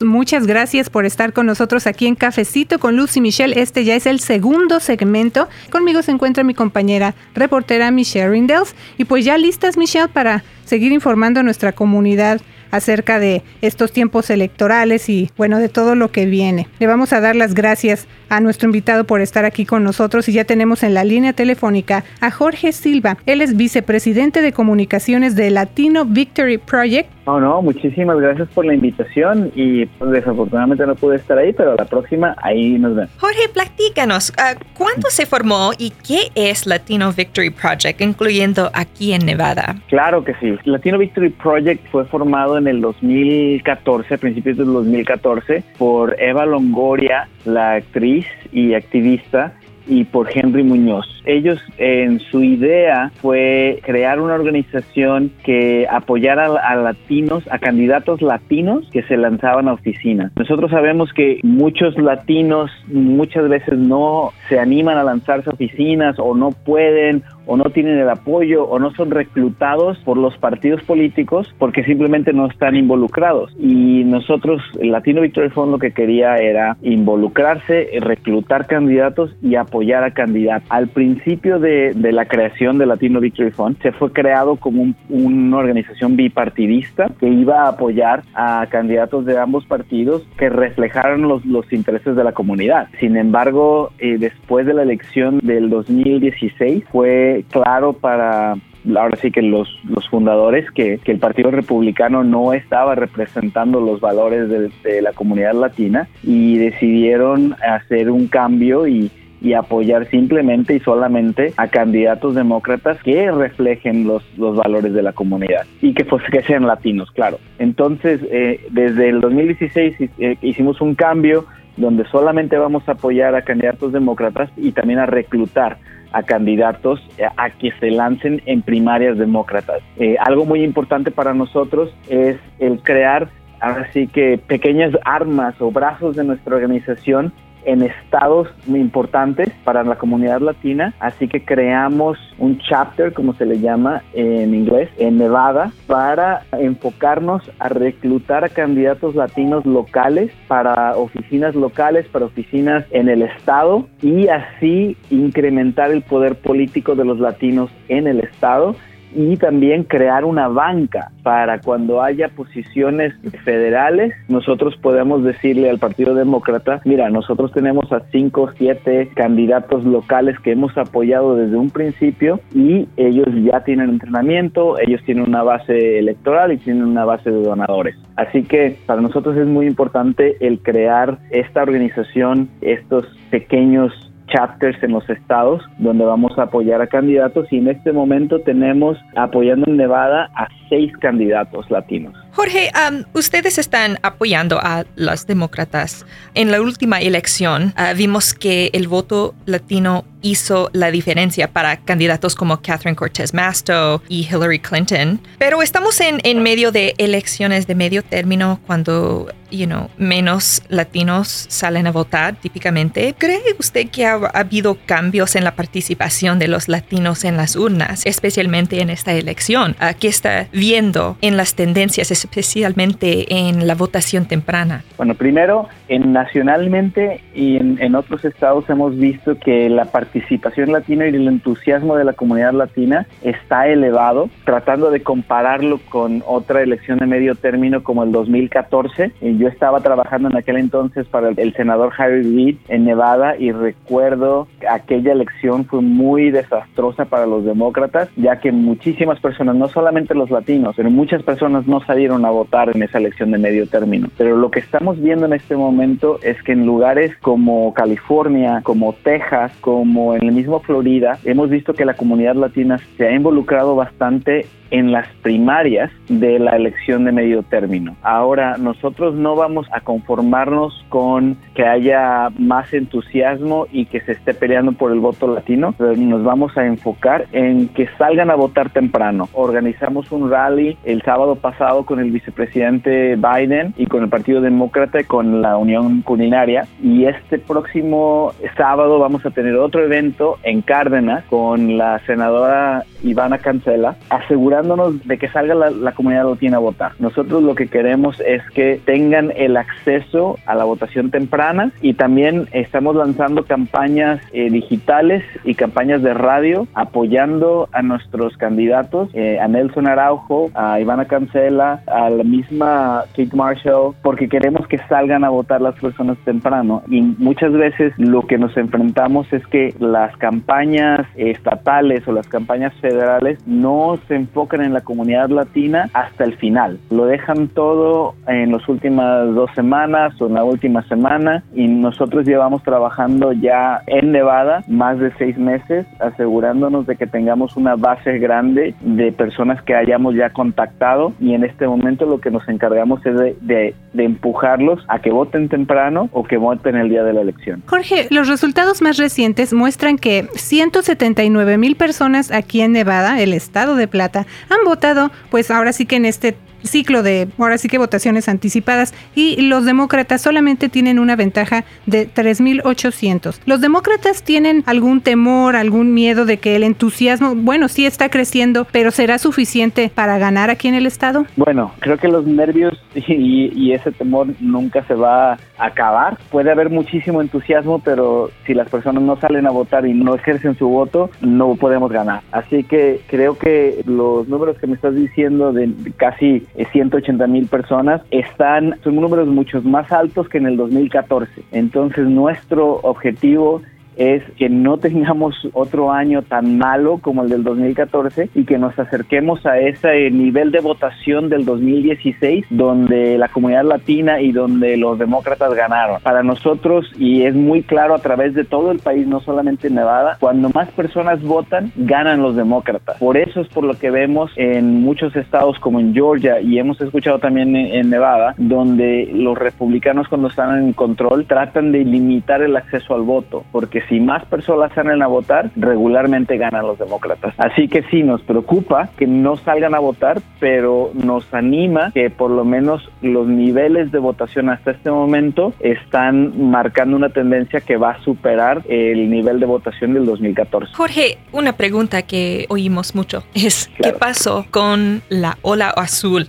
Muchas 0.00 0.46
gracias 0.46 0.88
por 0.88 1.04
estar 1.06 1.32
con 1.32 1.46
nosotros 1.46 1.88
aquí 1.88 2.06
en 2.06 2.14
Cafecito 2.14 2.78
con 2.78 2.96
Luz 2.96 3.16
y 3.16 3.20
Michelle. 3.20 3.60
Este 3.60 3.84
ya 3.84 3.96
es 3.96 4.06
el 4.06 4.20
segundo 4.20 4.78
segmento. 4.78 5.48
Conmigo 5.72 6.02
se 6.02 6.12
encuentra 6.12 6.44
mi 6.44 6.54
compañera 6.54 7.16
reportera 7.34 7.90
Michelle 7.90 8.30
Rindels. 8.30 8.76
Y 8.96 9.06
pues 9.06 9.24
ya 9.24 9.36
listas, 9.38 9.76
Michelle, 9.76 10.06
para 10.06 10.44
seguir 10.64 10.92
informando 10.92 11.40
a 11.40 11.42
nuestra 11.42 11.72
comunidad 11.72 12.40
acerca 12.70 13.18
de 13.18 13.42
estos 13.60 13.92
tiempos 13.92 14.30
electorales 14.30 15.08
y 15.08 15.30
bueno, 15.36 15.58
de 15.58 15.68
todo 15.68 15.94
lo 15.94 16.10
que 16.10 16.26
viene. 16.26 16.68
Le 16.78 16.86
vamos 16.86 17.12
a 17.12 17.20
dar 17.20 17.36
las 17.36 17.54
gracias 17.54 18.06
a 18.28 18.40
nuestro 18.40 18.68
invitado 18.68 19.04
por 19.04 19.20
estar 19.20 19.44
aquí 19.44 19.66
con 19.66 19.84
nosotros 19.84 20.28
y 20.28 20.32
ya 20.32 20.44
tenemos 20.44 20.82
en 20.82 20.94
la 20.94 21.04
línea 21.04 21.32
telefónica 21.32 22.04
a 22.20 22.30
Jorge 22.30 22.72
Silva. 22.72 23.18
Él 23.26 23.40
es 23.40 23.56
vicepresidente 23.56 24.42
de 24.42 24.52
comunicaciones 24.52 25.36
de 25.36 25.50
Latino 25.50 26.04
Victory 26.04 26.58
Project. 26.58 27.10
No, 27.26 27.40
no, 27.40 27.62
muchísimas 27.62 28.18
gracias 28.18 28.48
por 28.48 28.64
la 28.64 28.74
invitación 28.74 29.52
y 29.54 29.86
pues, 29.86 30.10
desafortunadamente 30.10 30.86
no 30.86 30.94
pude 30.94 31.16
estar 31.16 31.38
ahí, 31.38 31.52
pero 31.52 31.76
la 31.76 31.84
próxima 31.84 32.34
ahí 32.42 32.78
nos 32.78 32.96
vemos. 32.96 33.10
Jorge, 33.18 33.48
platícanos, 33.52 34.32
ah, 34.38 34.54
¿cuándo 34.76 35.08
se 35.10 35.26
formó 35.26 35.72
y 35.78 35.90
qué 35.90 36.30
es 36.34 36.66
Latino 36.66 37.12
Victory 37.12 37.50
Project, 37.50 38.00
incluyendo 38.00 38.70
aquí 38.74 39.12
en 39.12 39.26
Nevada? 39.26 39.76
Claro 39.88 40.24
que 40.24 40.34
sí. 40.40 40.56
Latino 40.64 40.98
Victory 40.98 41.30
Project 41.30 41.86
fue 41.90 42.04
formado 42.06 42.58
en 42.58 42.66
el 42.66 42.80
2014, 42.80 44.14
a 44.14 44.18
principios 44.18 44.56
del 44.56 44.72
2014, 44.72 45.62
por 45.78 46.20
Eva 46.20 46.46
Longoria, 46.46 47.28
la 47.44 47.74
actriz 47.74 48.26
y 48.52 48.74
activista, 48.74 49.52
y 49.90 50.04
por 50.04 50.28
Henry 50.32 50.62
Muñoz. 50.62 51.04
Ellos 51.26 51.60
en 51.76 52.20
su 52.20 52.42
idea 52.42 53.10
fue 53.20 53.80
crear 53.84 54.20
una 54.20 54.34
organización 54.34 55.32
que 55.44 55.86
apoyara 55.90 56.46
a, 56.46 56.76
latinos, 56.76 57.42
a 57.50 57.58
candidatos 57.58 58.22
latinos 58.22 58.88
que 58.92 59.02
se 59.02 59.16
lanzaban 59.16 59.68
a 59.68 59.72
oficinas. 59.72 60.30
Nosotros 60.36 60.70
sabemos 60.70 61.12
que 61.12 61.40
muchos 61.42 61.98
latinos 61.98 62.70
muchas 62.86 63.48
veces 63.48 63.76
no 63.78 64.32
se 64.48 64.60
animan 64.60 64.96
a 64.96 65.04
lanzarse 65.04 65.50
a 65.50 65.54
oficinas 65.54 66.16
o 66.18 66.34
no 66.36 66.52
pueden 66.52 67.24
o 67.50 67.56
no 67.56 67.64
tienen 67.64 67.98
el 67.98 68.08
apoyo 68.08 68.64
o 68.64 68.78
no 68.78 68.92
son 68.92 69.10
reclutados 69.10 69.98
por 70.04 70.16
los 70.16 70.38
partidos 70.38 70.84
políticos 70.84 71.52
porque 71.58 71.82
simplemente 71.82 72.32
no 72.32 72.46
están 72.46 72.76
involucrados. 72.76 73.52
Y 73.58 74.04
nosotros, 74.04 74.62
el 74.80 74.92
Latino 74.92 75.20
Victory 75.20 75.50
Fund, 75.50 75.72
lo 75.72 75.80
que 75.80 75.90
quería 75.90 76.36
era 76.36 76.76
involucrarse, 76.80 77.88
reclutar 77.98 78.68
candidatos 78.68 79.34
y 79.42 79.56
apoyar 79.56 80.04
a 80.04 80.12
candidatos. 80.12 80.70
Al 80.70 80.86
principio 80.90 81.58
de, 81.58 81.92
la 82.12 82.26
creación 82.26 82.78
del 82.78 82.90
Latino 82.90 83.18
Victory 83.18 83.50
Fund, 83.50 83.82
se 83.82 83.90
fue 83.90 84.12
creado 84.12 84.54
como 84.54 84.94
una 85.08 85.56
organización 85.56 86.14
bipartidista 86.14 87.10
que 87.18 87.26
iba 87.26 87.64
a 87.64 87.70
apoyar 87.70 88.22
a 88.32 88.64
candidatos 88.70 89.26
de 89.26 89.36
ambos 89.36 89.66
partidos 89.66 90.22
que 90.38 90.50
reflejaran 90.50 91.22
los, 91.22 91.44
los 91.44 91.72
intereses 91.72 92.14
de 92.14 92.22
la 92.22 92.30
comunidad. 92.30 92.86
Sin 93.00 93.16
embargo, 93.16 93.90
eh, 93.98 94.18
después 94.18 94.66
de 94.66 94.74
la 94.74 94.84
elección 94.84 95.40
del 95.42 95.68
2016 95.68 96.84
fue 96.92 97.39
claro 97.48 97.92
para 97.92 98.56
ahora 98.96 99.16
sí 99.16 99.30
que 99.30 99.42
los, 99.42 99.68
fundadores 100.10 100.70
que, 100.70 100.98
el 101.04 101.18
Partido 101.18 101.50
Republicano 101.50 102.24
no 102.24 102.52
estaba 102.52 102.94
representando 102.94 103.80
los 103.80 104.00
valores 104.00 104.48
de, 104.48 105.02
la 105.02 105.12
comunidad 105.12 105.54
latina 105.54 106.08
y 106.22 106.58
decidieron 106.58 107.54
hacer 107.62 108.10
un 108.10 108.26
cambio 108.26 108.86
y, 108.86 109.10
apoyar 109.56 110.06
simplemente 110.10 110.74
y 110.74 110.80
solamente 110.80 111.54
a 111.56 111.68
candidatos 111.68 112.34
demócratas 112.34 113.02
que 113.02 113.30
reflejen 113.32 114.06
los, 114.06 114.22
valores 114.36 114.92
de 114.92 115.02
la 115.02 115.14
comunidad 115.14 115.66
y 115.80 115.94
que, 115.94 116.04
pues, 116.04 116.22
sean 116.46 116.66
latinos, 116.66 117.10
claro. 117.10 117.38
Entonces, 117.58 118.20
eh, 118.30 118.60
desde 118.70 119.08
el 119.08 119.22
2016 119.22 119.96
eh, 120.18 120.36
hicimos 120.42 120.82
un 120.82 120.94
cambio 120.94 121.46
donde 121.78 122.04
solamente 122.08 122.58
vamos 122.58 122.86
a 122.86 122.92
apoyar 122.92 123.34
a 123.34 123.40
candidatos 123.40 123.92
demócratas 123.92 124.50
y 124.58 124.72
también 124.72 124.98
a 124.98 125.06
reclutar 125.06 125.78
a 126.12 126.22
candidatos 126.22 127.00
a 127.36 127.50
que 127.50 127.72
se 127.80 127.90
lancen 127.90 128.42
en 128.46 128.62
primarias 128.62 129.18
demócratas. 129.18 129.82
Eh, 129.96 130.16
algo 130.18 130.44
muy 130.44 130.62
importante 130.62 131.10
para 131.10 131.34
nosotros 131.34 131.94
es 132.08 132.36
el 132.58 132.80
crear 132.82 133.28
ahora 133.60 133.90
sí 133.92 134.06
que 134.06 134.38
pequeñas 134.38 134.92
armas 135.04 135.54
o 135.60 135.70
brazos 135.70 136.16
de 136.16 136.24
nuestra 136.24 136.56
organización 136.56 137.32
en 137.64 137.82
estados 137.82 138.48
muy 138.66 138.80
importantes 138.80 139.50
para 139.64 139.82
la 139.82 139.96
comunidad 139.96 140.40
latina, 140.40 140.94
así 141.00 141.28
que 141.28 141.44
creamos 141.44 142.18
un 142.38 142.58
chapter, 142.58 143.12
como 143.12 143.34
se 143.34 143.46
le 143.46 143.58
llama 143.58 144.02
en 144.14 144.54
inglés, 144.54 144.88
en 144.98 145.18
Nevada, 145.18 145.72
para 145.86 146.42
enfocarnos 146.52 147.42
a 147.58 147.68
reclutar 147.68 148.44
a 148.44 148.48
candidatos 148.48 149.14
latinos 149.14 149.64
locales 149.66 150.32
para 150.48 150.96
oficinas 150.96 151.54
locales, 151.54 152.06
para 152.08 152.26
oficinas 152.26 152.84
en 152.90 153.08
el 153.08 153.22
estado 153.22 153.86
y 154.02 154.28
así 154.28 154.96
incrementar 155.10 155.90
el 155.90 156.02
poder 156.02 156.36
político 156.36 156.94
de 156.94 157.04
los 157.04 157.18
latinos 157.18 157.70
en 157.88 158.06
el 158.06 158.20
estado 158.20 158.74
y 159.14 159.36
también 159.36 159.84
crear 159.84 160.24
una 160.24 160.48
banca 160.48 161.10
para 161.22 161.60
cuando 161.60 162.02
haya 162.02 162.28
posiciones 162.28 163.14
federales, 163.44 164.12
nosotros 164.28 164.76
podemos 164.76 165.24
decirle 165.24 165.70
al 165.70 165.78
Partido 165.78 166.14
Demócrata, 166.14 166.80
mira, 166.84 167.10
nosotros 167.10 167.52
tenemos 167.52 167.92
a 167.92 168.00
cinco 168.10 168.42
o 168.42 168.52
siete 168.52 169.10
candidatos 169.14 169.84
locales 169.84 170.38
que 170.40 170.52
hemos 170.52 170.76
apoyado 170.76 171.36
desde 171.36 171.56
un 171.56 171.70
principio 171.70 172.40
y 172.54 172.88
ellos 172.96 173.28
ya 173.42 173.60
tienen 173.64 173.90
entrenamiento, 173.90 174.78
ellos 174.78 175.00
tienen 175.04 175.24
una 175.24 175.42
base 175.42 175.98
electoral 175.98 176.52
y 176.52 176.58
tienen 176.58 176.84
una 176.84 177.04
base 177.04 177.30
de 177.30 177.42
donadores. 177.42 177.96
Así 178.16 178.42
que 178.42 178.76
para 178.86 179.00
nosotros 179.00 179.36
es 179.36 179.46
muy 179.46 179.66
importante 179.66 180.36
el 180.40 180.60
crear 180.60 181.18
esta 181.30 181.62
organización, 181.62 182.48
estos 182.60 183.06
pequeños 183.30 184.09
chapters 184.30 184.82
en 184.82 184.92
los 184.92 185.08
estados 185.10 185.62
donde 185.78 186.04
vamos 186.04 186.38
a 186.38 186.44
apoyar 186.44 186.80
a 186.80 186.86
candidatos 186.86 187.52
y 187.52 187.58
en 187.58 187.68
este 187.68 187.92
momento 187.92 188.40
tenemos 188.40 188.98
apoyando 189.16 189.66
en 189.68 189.76
Nevada 189.76 190.30
a 190.34 190.48
seis 190.68 190.92
candidatos 190.98 191.70
latinos. 191.70 192.14
Jorge, 192.32 192.70
ustedes 193.12 193.58
están 193.58 193.98
apoyando 194.02 194.58
a 194.60 194.84
los 194.96 195.26
demócratas. 195.26 196.04
En 196.34 196.50
la 196.50 196.60
última 196.60 197.00
elección 197.00 197.72
ah, 197.76 197.92
vimos 197.92 198.34
que 198.34 198.70
el 198.72 198.88
voto 198.88 199.34
latino 199.46 200.04
hizo 200.22 200.70
la 200.72 200.90
diferencia 200.90 201.50
para 201.52 201.78
candidatos 201.78 202.34
como 202.34 202.60
Catherine 202.60 202.96
Cortez 202.96 203.34
Masto 203.34 204.02
y 204.08 204.28
Hillary 204.30 204.58
Clinton. 204.58 205.20
Pero 205.38 205.62
estamos 205.62 206.00
en, 206.00 206.20
en 206.24 206.42
medio 206.42 206.72
de 206.72 206.94
elecciones 206.98 207.66
de 207.66 207.74
medio 207.74 208.02
término 208.02 208.60
cuando 208.66 209.28
you 209.50 209.66
know, 209.66 209.88
menos 209.96 210.62
latinos 210.68 211.46
salen 211.48 211.86
a 211.86 211.92
votar 211.92 212.36
típicamente. 212.36 213.14
¿Cree 213.18 213.40
usted 213.58 213.88
que 213.90 214.06
ha, 214.06 214.14
habido 214.34 214.78
cambios 214.86 215.36
en 215.36 215.44
la 215.44 215.56
participación 215.56 216.38
de 216.38 216.48
los 216.48 216.68
latinos 216.68 217.24
en 217.24 217.36
las 217.36 217.56
urnas, 217.56 218.02
especialmente 218.06 218.80
en 218.80 218.90
esta 218.90 219.12
elección? 219.12 219.76
¿Qué 219.98 220.08
está 220.08 220.48
viendo 220.52 221.16
en 221.20 221.36
las 221.36 221.54
tendencias, 221.54 222.10
especialmente 222.24 223.48
en 223.48 223.66
la 223.66 223.74
votación 223.74 224.26
temprana? 224.26 224.84
Bueno, 224.96 225.14
primero, 225.14 225.68
en 225.88 226.12
nacionalmente 226.12 227.22
y 227.34 227.56
en, 227.56 227.78
en 227.80 227.94
otros 227.94 228.24
estados 228.24 228.68
hemos 228.68 228.96
visto 228.96 229.38
que 229.38 229.68
la 229.68 229.86
participación 229.86 230.72
latina 230.72 231.06
y 231.06 231.14
el 231.14 231.28
entusiasmo 231.28 231.96
de 231.96 232.04
la 232.04 232.12
comunidad 232.12 232.52
latina 232.52 233.06
está 233.22 233.68
elevado, 233.68 234.30
tratando 234.44 234.90
de 234.90 235.02
compararlo 235.02 235.80
con 235.88 236.22
otra 236.26 236.62
elección 236.62 236.98
de 236.98 237.06
medio 237.06 237.34
término 237.34 237.82
como 237.82 238.04
el 238.04 238.12
2014. 238.12 239.12
Yo 239.20 239.48
estaba 239.48 239.80
trabajando 239.80 240.28
en 240.28 240.36
aquel 240.36 240.56
entonces 240.56 241.06
para 241.06 241.28
el 241.28 241.54
senador 241.54 241.92
Harry 241.98 242.22
Reid 242.22 242.56
en 242.68 242.84
Nevada 242.84 243.36
y 243.36 243.52
recuerdo 243.52 244.48
que 244.60 244.68
aquella 244.68 245.12
elección 245.12 245.64
fue 245.64 245.80
muy 245.80 246.30
desastrosa 246.30 247.04
para 247.04 247.26
los 247.26 247.44
demócratas, 247.44 248.08
ya 248.16 248.40
que 248.40 248.52
muchísimas 248.52 249.20
personas, 249.20 249.56
no 249.56 249.68
solamente 249.68 250.14
los 250.14 250.30
latinos, 250.30 250.74
pero 250.76 250.90
muchas 250.90 251.22
personas 251.22 251.66
no 251.66 251.80
salieron 251.80 252.09
a 252.18 252.30
votar 252.30 252.70
en 252.74 252.82
esa 252.82 252.98
elección 252.98 253.30
de 253.30 253.38
medio 253.38 253.66
término. 253.66 254.08
Pero 254.18 254.36
lo 254.36 254.50
que 254.50 254.60
estamos 254.60 255.00
viendo 255.00 255.26
en 255.26 255.32
este 255.32 255.56
momento 255.56 256.18
es 256.22 256.42
que 256.42 256.52
en 256.52 256.66
lugares 256.66 257.16
como 257.22 257.72
California, 257.74 258.60
como 258.62 258.92
Texas, 258.92 259.52
como 259.60 260.14
en 260.14 260.24
el 260.24 260.32
mismo 260.32 260.60
Florida, 260.60 261.18
hemos 261.24 261.48
visto 261.50 261.74
que 261.74 261.84
la 261.84 261.94
comunidad 261.94 262.34
latina 262.34 262.78
se 262.96 263.06
ha 263.06 263.12
involucrado 263.12 263.76
bastante 263.76 264.46
en 264.70 264.92
las 264.92 265.08
primarias 265.22 265.90
de 266.08 266.38
la 266.38 266.56
elección 266.56 267.04
de 267.04 267.12
medio 267.12 267.42
término. 267.42 267.96
Ahora, 268.02 268.56
nosotros 268.56 269.14
no 269.14 269.36
vamos 269.36 269.66
a 269.72 269.80
conformarnos 269.80 270.84
con 270.88 271.36
que 271.54 271.64
haya 271.64 272.28
más 272.38 272.72
entusiasmo 272.72 273.66
y 273.72 273.86
que 273.86 274.00
se 274.00 274.12
esté 274.12 274.34
peleando 274.34 274.72
por 274.72 274.92
el 274.92 275.00
voto 275.00 275.26
latino, 275.32 275.74
pero 275.76 275.96
nos 275.96 276.22
vamos 276.22 276.56
a 276.56 276.66
enfocar 276.66 277.26
en 277.32 277.68
que 277.68 277.88
salgan 277.98 278.30
a 278.30 278.36
votar 278.36 278.70
temprano. 278.70 279.28
Organizamos 279.32 280.10
un 280.12 280.30
rally 280.30 280.76
el 280.84 281.02
sábado 281.02 281.36
pasado 281.36 281.84
con 281.84 281.99
el 282.00 282.10
vicepresidente 282.10 283.16
Biden 283.16 283.74
y 283.76 283.86
con 283.86 284.02
el 284.02 284.08
Partido 284.08 284.40
Demócrata 284.40 285.02
con 285.04 285.42
la 285.42 285.56
Unión 285.56 286.02
Culinaria 286.02 286.66
y 286.82 287.04
este 287.04 287.38
próximo 287.38 288.32
sábado 288.56 288.98
vamos 288.98 289.24
a 289.24 289.30
tener 289.30 289.56
otro 289.56 289.84
evento 289.84 290.38
en 290.42 290.62
Cárdenas 290.62 291.24
con 291.26 291.78
la 291.78 291.98
senadora 292.06 292.84
Ivana 293.02 293.38
Cancela 293.38 293.96
asegurando 294.08 294.92
de 295.04 295.18
que 295.18 295.28
salga 295.28 295.54
la, 295.54 295.92
comunidad 295.92 296.28
latina 296.28 296.56
a 296.56 296.60
votar. 296.60 296.92
Nosotros 296.98 297.42
lo 297.42 297.54
que 297.54 297.66
queremos 297.66 298.20
es 298.20 298.42
que 298.50 298.80
tengan 298.84 299.32
el 299.36 299.56
acceso 299.56 300.38
a 300.46 300.54
la 300.54 300.64
votación 300.64 301.10
temprana 301.10 301.72
y 301.82 301.94
también 301.94 302.48
estamos 302.52 302.96
lanzando 302.96 303.44
campañas 303.44 304.20
eh, 304.32 304.50
digitales 304.50 305.24
y 305.44 305.54
campañas 305.54 306.02
de 306.02 306.14
radio 306.14 306.66
apoyando 306.74 307.68
a 307.72 307.82
nuestros 307.82 308.36
candidatos, 308.36 309.10
eh, 309.14 309.38
a 309.40 309.48
Nelson 309.48 309.86
Araujo, 309.86 310.50
a 310.54 310.80
Ivana 310.80 311.06
Cancela, 311.06 311.82
a 311.92 312.10
la 312.10 312.24
misma 312.24 313.04
Kate 313.16 313.34
Marshall, 313.34 313.94
porque 314.02 314.28
queremos 314.28 314.66
que 314.66 314.78
salgan 314.88 315.24
a 315.24 315.30
votar 315.30 315.60
las 315.60 315.78
personas 315.78 316.16
temprano. 316.24 316.82
Y 316.88 317.00
muchas 317.02 317.52
veces 317.52 317.92
lo 317.98 318.26
que 318.26 318.38
nos 318.38 318.56
enfrentamos 318.56 319.32
es 319.32 319.46
que 319.46 319.74
las 319.78 320.16
campañas 320.16 321.06
estatales 321.16 322.06
o 322.06 322.12
las 322.12 322.28
campañas 322.28 322.72
federales 322.80 323.38
no 323.46 323.98
se 324.08 324.16
enfocan 324.16 324.62
en 324.62 324.72
la 324.72 324.80
comunidad 324.80 325.28
latina 325.28 325.88
hasta 325.92 326.24
el 326.24 326.36
final. 326.36 326.78
Lo 326.90 327.06
dejan 327.06 327.48
todo 327.48 328.14
en 328.26 328.52
las 328.52 328.68
últimas 328.68 329.34
dos 329.34 329.50
semanas 329.54 330.20
o 330.20 330.26
en 330.26 330.34
la 330.34 330.44
última 330.44 330.82
semana 330.88 331.42
y 331.54 331.66
nosotros 331.66 332.26
llevamos 332.26 332.62
trabajando 332.62 333.32
ya 333.32 333.80
en 333.86 334.12
Nevada 334.12 334.62
más 334.68 334.98
de 334.98 335.12
seis 335.18 335.36
meses 335.38 335.86
asegurándonos 335.98 336.86
de 336.86 336.96
que 336.96 337.06
tengamos 337.06 337.56
una 337.56 337.76
base 337.76 338.18
grande 338.18 338.74
de 338.80 339.12
personas 339.12 339.62
que 339.62 339.74
hayamos 339.74 340.14
ya 340.14 340.30
contactado 340.30 341.12
y 341.20 341.34
en 341.34 341.44
este 341.44 341.66
momento 341.66 341.79
lo 341.80 342.20
que 342.20 342.30
nos 342.30 342.46
encargamos 342.48 343.04
es 343.04 343.14
de, 343.16 343.36
de, 343.40 343.74
de 343.92 344.04
empujarlos 344.04 344.84
a 344.88 345.00
que 345.00 345.10
voten 345.10 345.48
temprano 345.48 346.08
o 346.12 346.24
que 346.24 346.36
voten 346.36 346.76
el 346.76 346.88
día 346.88 347.02
de 347.02 347.12
la 347.12 347.22
elección. 347.22 347.62
Jorge, 347.66 348.06
los 348.10 348.28
resultados 348.28 348.80
más 348.82 348.96
recientes 348.96 349.52
muestran 349.52 349.96
que 349.98 350.28
179 350.34 351.58
mil 351.58 351.76
personas 351.76 352.30
aquí 352.30 352.60
en 352.60 352.72
Nevada, 352.72 353.20
el 353.20 353.32
estado 353.32 353.76
de 353.76 353.88
Plata, 353.88 354.26
han 354.48 354.64
votado, 354.64 355.10
pues 355.30 355.50
ahora 355.50 355.72
sí 355.72 355.86
que 355.86 355.96
en 355.96 356.04
este 356.04 356.36
ciclo 356.62 357.02
de, 357.02 357.28
ahora 357.38 357.58
sí 357.58 357.68
que 357.68 357.78
votaciones 357.78 358.28
anticipadas, 358.28 358.94
y 359.14 359.40
los 359.42 359.64
demócratas 359.64 360.22
solamente 360.22 360.68
tienen 360.68 360.98
una 360.98 361.16
ventaja 361.16 361.64
de 361.86 362.08
3.800. 362.08 363.40
¿Los 363.46 363.60
demócratas 363.60 364.22
tienen 364.22 364.62
algún 364.66 365.00
temor, 365.00 365.56
algún 365.56 365.94
miedo 365.94 366.24
de 366.24 366.38
que 366.38 366.56
el 366.56 366.62
entusiasmo, 366.62 367.34
bueno, 367.34 367.68
sí 367.68 367.86
está 367.86 368.08
creciendo, 368.08 368.66
pero 368.70 368.90
será 368.90 369.18
suficiente 369.18 369.90
para 369.94 370.18
ganar 370.18 370.50
aquí 370.50 370.68
en 370.68 370.74
el 370.74 370.86
estado? 370.86 371.26
Bueno, 371.36 371.72
creo 371.80 371.98
que 371.98 372.08
los 372.08 372.26
nervios 372.26 372.74
y, 372.94 373.50
y 373.54 373.72
ese 373.72 373.92
temor 373.92 374.28
nunca 374.40 374.84
se 374.84 374.94
va 374.94 375.32
a 375.32 375.38
acabar. 375.58 376.18
Puede 376.30 376.50
haber 376.50 376.70
muchísimo 376.70 377.20
entusiasmo, 377.20 377.80
pero 377.80 378.30
si 378.46 378.54
las 378.54 378.68
personas 378.68 379.02
no 379.02 379.16
salen 379.20 379.46
a 379.46 379.50
votar 379.50 379.86
y 379.86 379.94
no 379.94 380.14
ejercen 380.14 380.56
su 380.56 380.68
voto, 380.68 381.10
no 381.20 381.54
podemos 381.56 381.90
ganar. 381.90 382.22
Así 382.32 382.64
que 382.64 383.00
creo 383.06 383.38
que 383.38 383.82
los 383.86 384.28
números 384.28 384.58
que 384.58 384.66
me 384.66 384.74
estás 384.74 384.94
diciendo 384.94 385.52
de 385.52 385.72
casi 385.96 386.46
180 386.72 387.26
mil 387.26 387.46
personas, 387.46 388.02
están, 388.10 388.78
son 388.82 388.96
números 388.96 389.28
muchos 389.28 389.64
más 389.64 389.90
altos 389.92 390.28
que 390.28 390.38
en 390.38 390.46
el 390.46 390.56
2014. 390.56 391.42
Entonces 391.52 392.06
nuestro 392.06 392.80
objetivo 392.82 393.62
es 394.00 394.22
que 394.38 394.48
no 394.48 394.78
tengamos 394.78 395.36
otro 395.52 395.92
año 395.92 396.22
tan 396.22 396.56
malo 396.56 396.98
como 397.02 397.22
el 397.22 397.28
del 397.28 397.44
2014 397.44 398.30
y 398.34 398.44
que 398.44 398.56
nos 398.56 398.78
acerquemos 398.78 399.44
a 399.44 399.58
ese 399.58 400.10
nivel 400.10 400.52
de 400.52 400.60
votación 400.60 401.28
del 401.28 401.44
2016 401.44 402.46
donde 402.48 403.18
la 403.18 403.28
comunidad 403.28 403.64
latina 403.64 404.22
y 404.22 404.32
donde 404.32 404.78
los 404.78 404.98
demócratas 404.98 405.52
ganaron. 405.52 406.00
Para 406.00 406.22
nosotros, 406.22 406.90
y 406.98 407.24
es 407.24 407.34
muy 407.34 407.62
claro 407.62 407.94
a 407.94 407.98
través 407.98 408.34
de 408.34 408.44
todo 408.44 408.70
el 408.70 408.78
país, 408.78 409.06
no 409.06 409.20
solamente 409.20 409.68
en 409.68 409.74
Nevada, 409.74 410.16
cuando 410.18 410.48
más 410.48 410.70
personas 410.70 411.22
votan, 411.22 411.70
ganan 411.76 412.22
los 412.22 412.36
demócratas. 412.36 412.96
Por 412.98 413.18
eso 413.18 413.42
es 413.42 413.48
por 413.48 413.64
lo 413.64 413.74
que 413.74 413.90
vemos 413.90 414.30
en 414.36 414.80
muchos 414.80 415.14
estados 415.14 415.58
como 415.58 415.78
en 415.78 415.92
Georgia 415.92 416.40
y 416.40 416.58
hemos 416.58 416.80
escuchado 416.80 417.18
también 417.18 417.54
en, 417.54 417.90
Nevada, 417.90 418.34
donde 418.38 419.10
los 419.12 419.36
republicanos 419.36 420.08
cuando 420.08 420.28
están 420.28 420.58
en 420.58 420.72
control 420.72 421.26
tratan 421.26 421.72
de 421.72 421.84
limitar 421.84 422.40
el 422.40 422.56
acceso 422.56 422.94
al 422.94 423.02
voto, 423.02 423.44
porque 423.52 423.82
si 423.90 424.00
más 424.00 424.24
personas 424.26 424.72
salen 424.72 425.02
a 425.02 425.08
votar, 425.08 425.50
regularmente 425.56 426.38
ganan 426.38 426.66
los 426.66 426.78
demócratas. 426.78 427.34
Así 427.36 427.68
que 427.68 427.82
sí, 427.90 428.02
nos 428.04 428.22
preocupa 428.22 428.88
que 428.96 429.06
no 429.06 429.36
salgan 429.36 429.74
a 429.74 429.80
votar, 429.80 430.22
pero 430.38 430.92
nos 430.94 431.34
anima 431.34 431.90
que 431.92 432.08
por 432.08 432.30
lo 432.30 432.44
menos 432.44 432.88
los 433.02 433.26
niveles 433.26 433.90
de 433.90 433.98
votación 433.98 434.48
hasta 434.48 434.70
este 434.70 434.90
momento 434.90 435.52
están 435.58 436.50
marcando 436.50 436.96
una 436.96 437.08
tendencia 437.08 437.60
que 437.60 437.76
va 437.76 437.90
a 437.90 438.04
superar 438.04 438.62
el 438.68 439.10
nivel 439.10 439.40
de 439.40 439.46
votación 439.46 439.92
del 439.92 440.06
2014. 440.06 440.72
Jorge, 440.74 441.18
una 441.32 441.56
pregunta 441.56 442.02
que 442.02 442.46
oímos 442.48 442.94
mucho 442.94 443.24
es, 443.34 443.68
¿qué 443.82 443.92
pasó 443.92 444.46
con 444.50 445.02
la 445.08 445.36
ola 445.42 445.70
azul? 445.70 446.28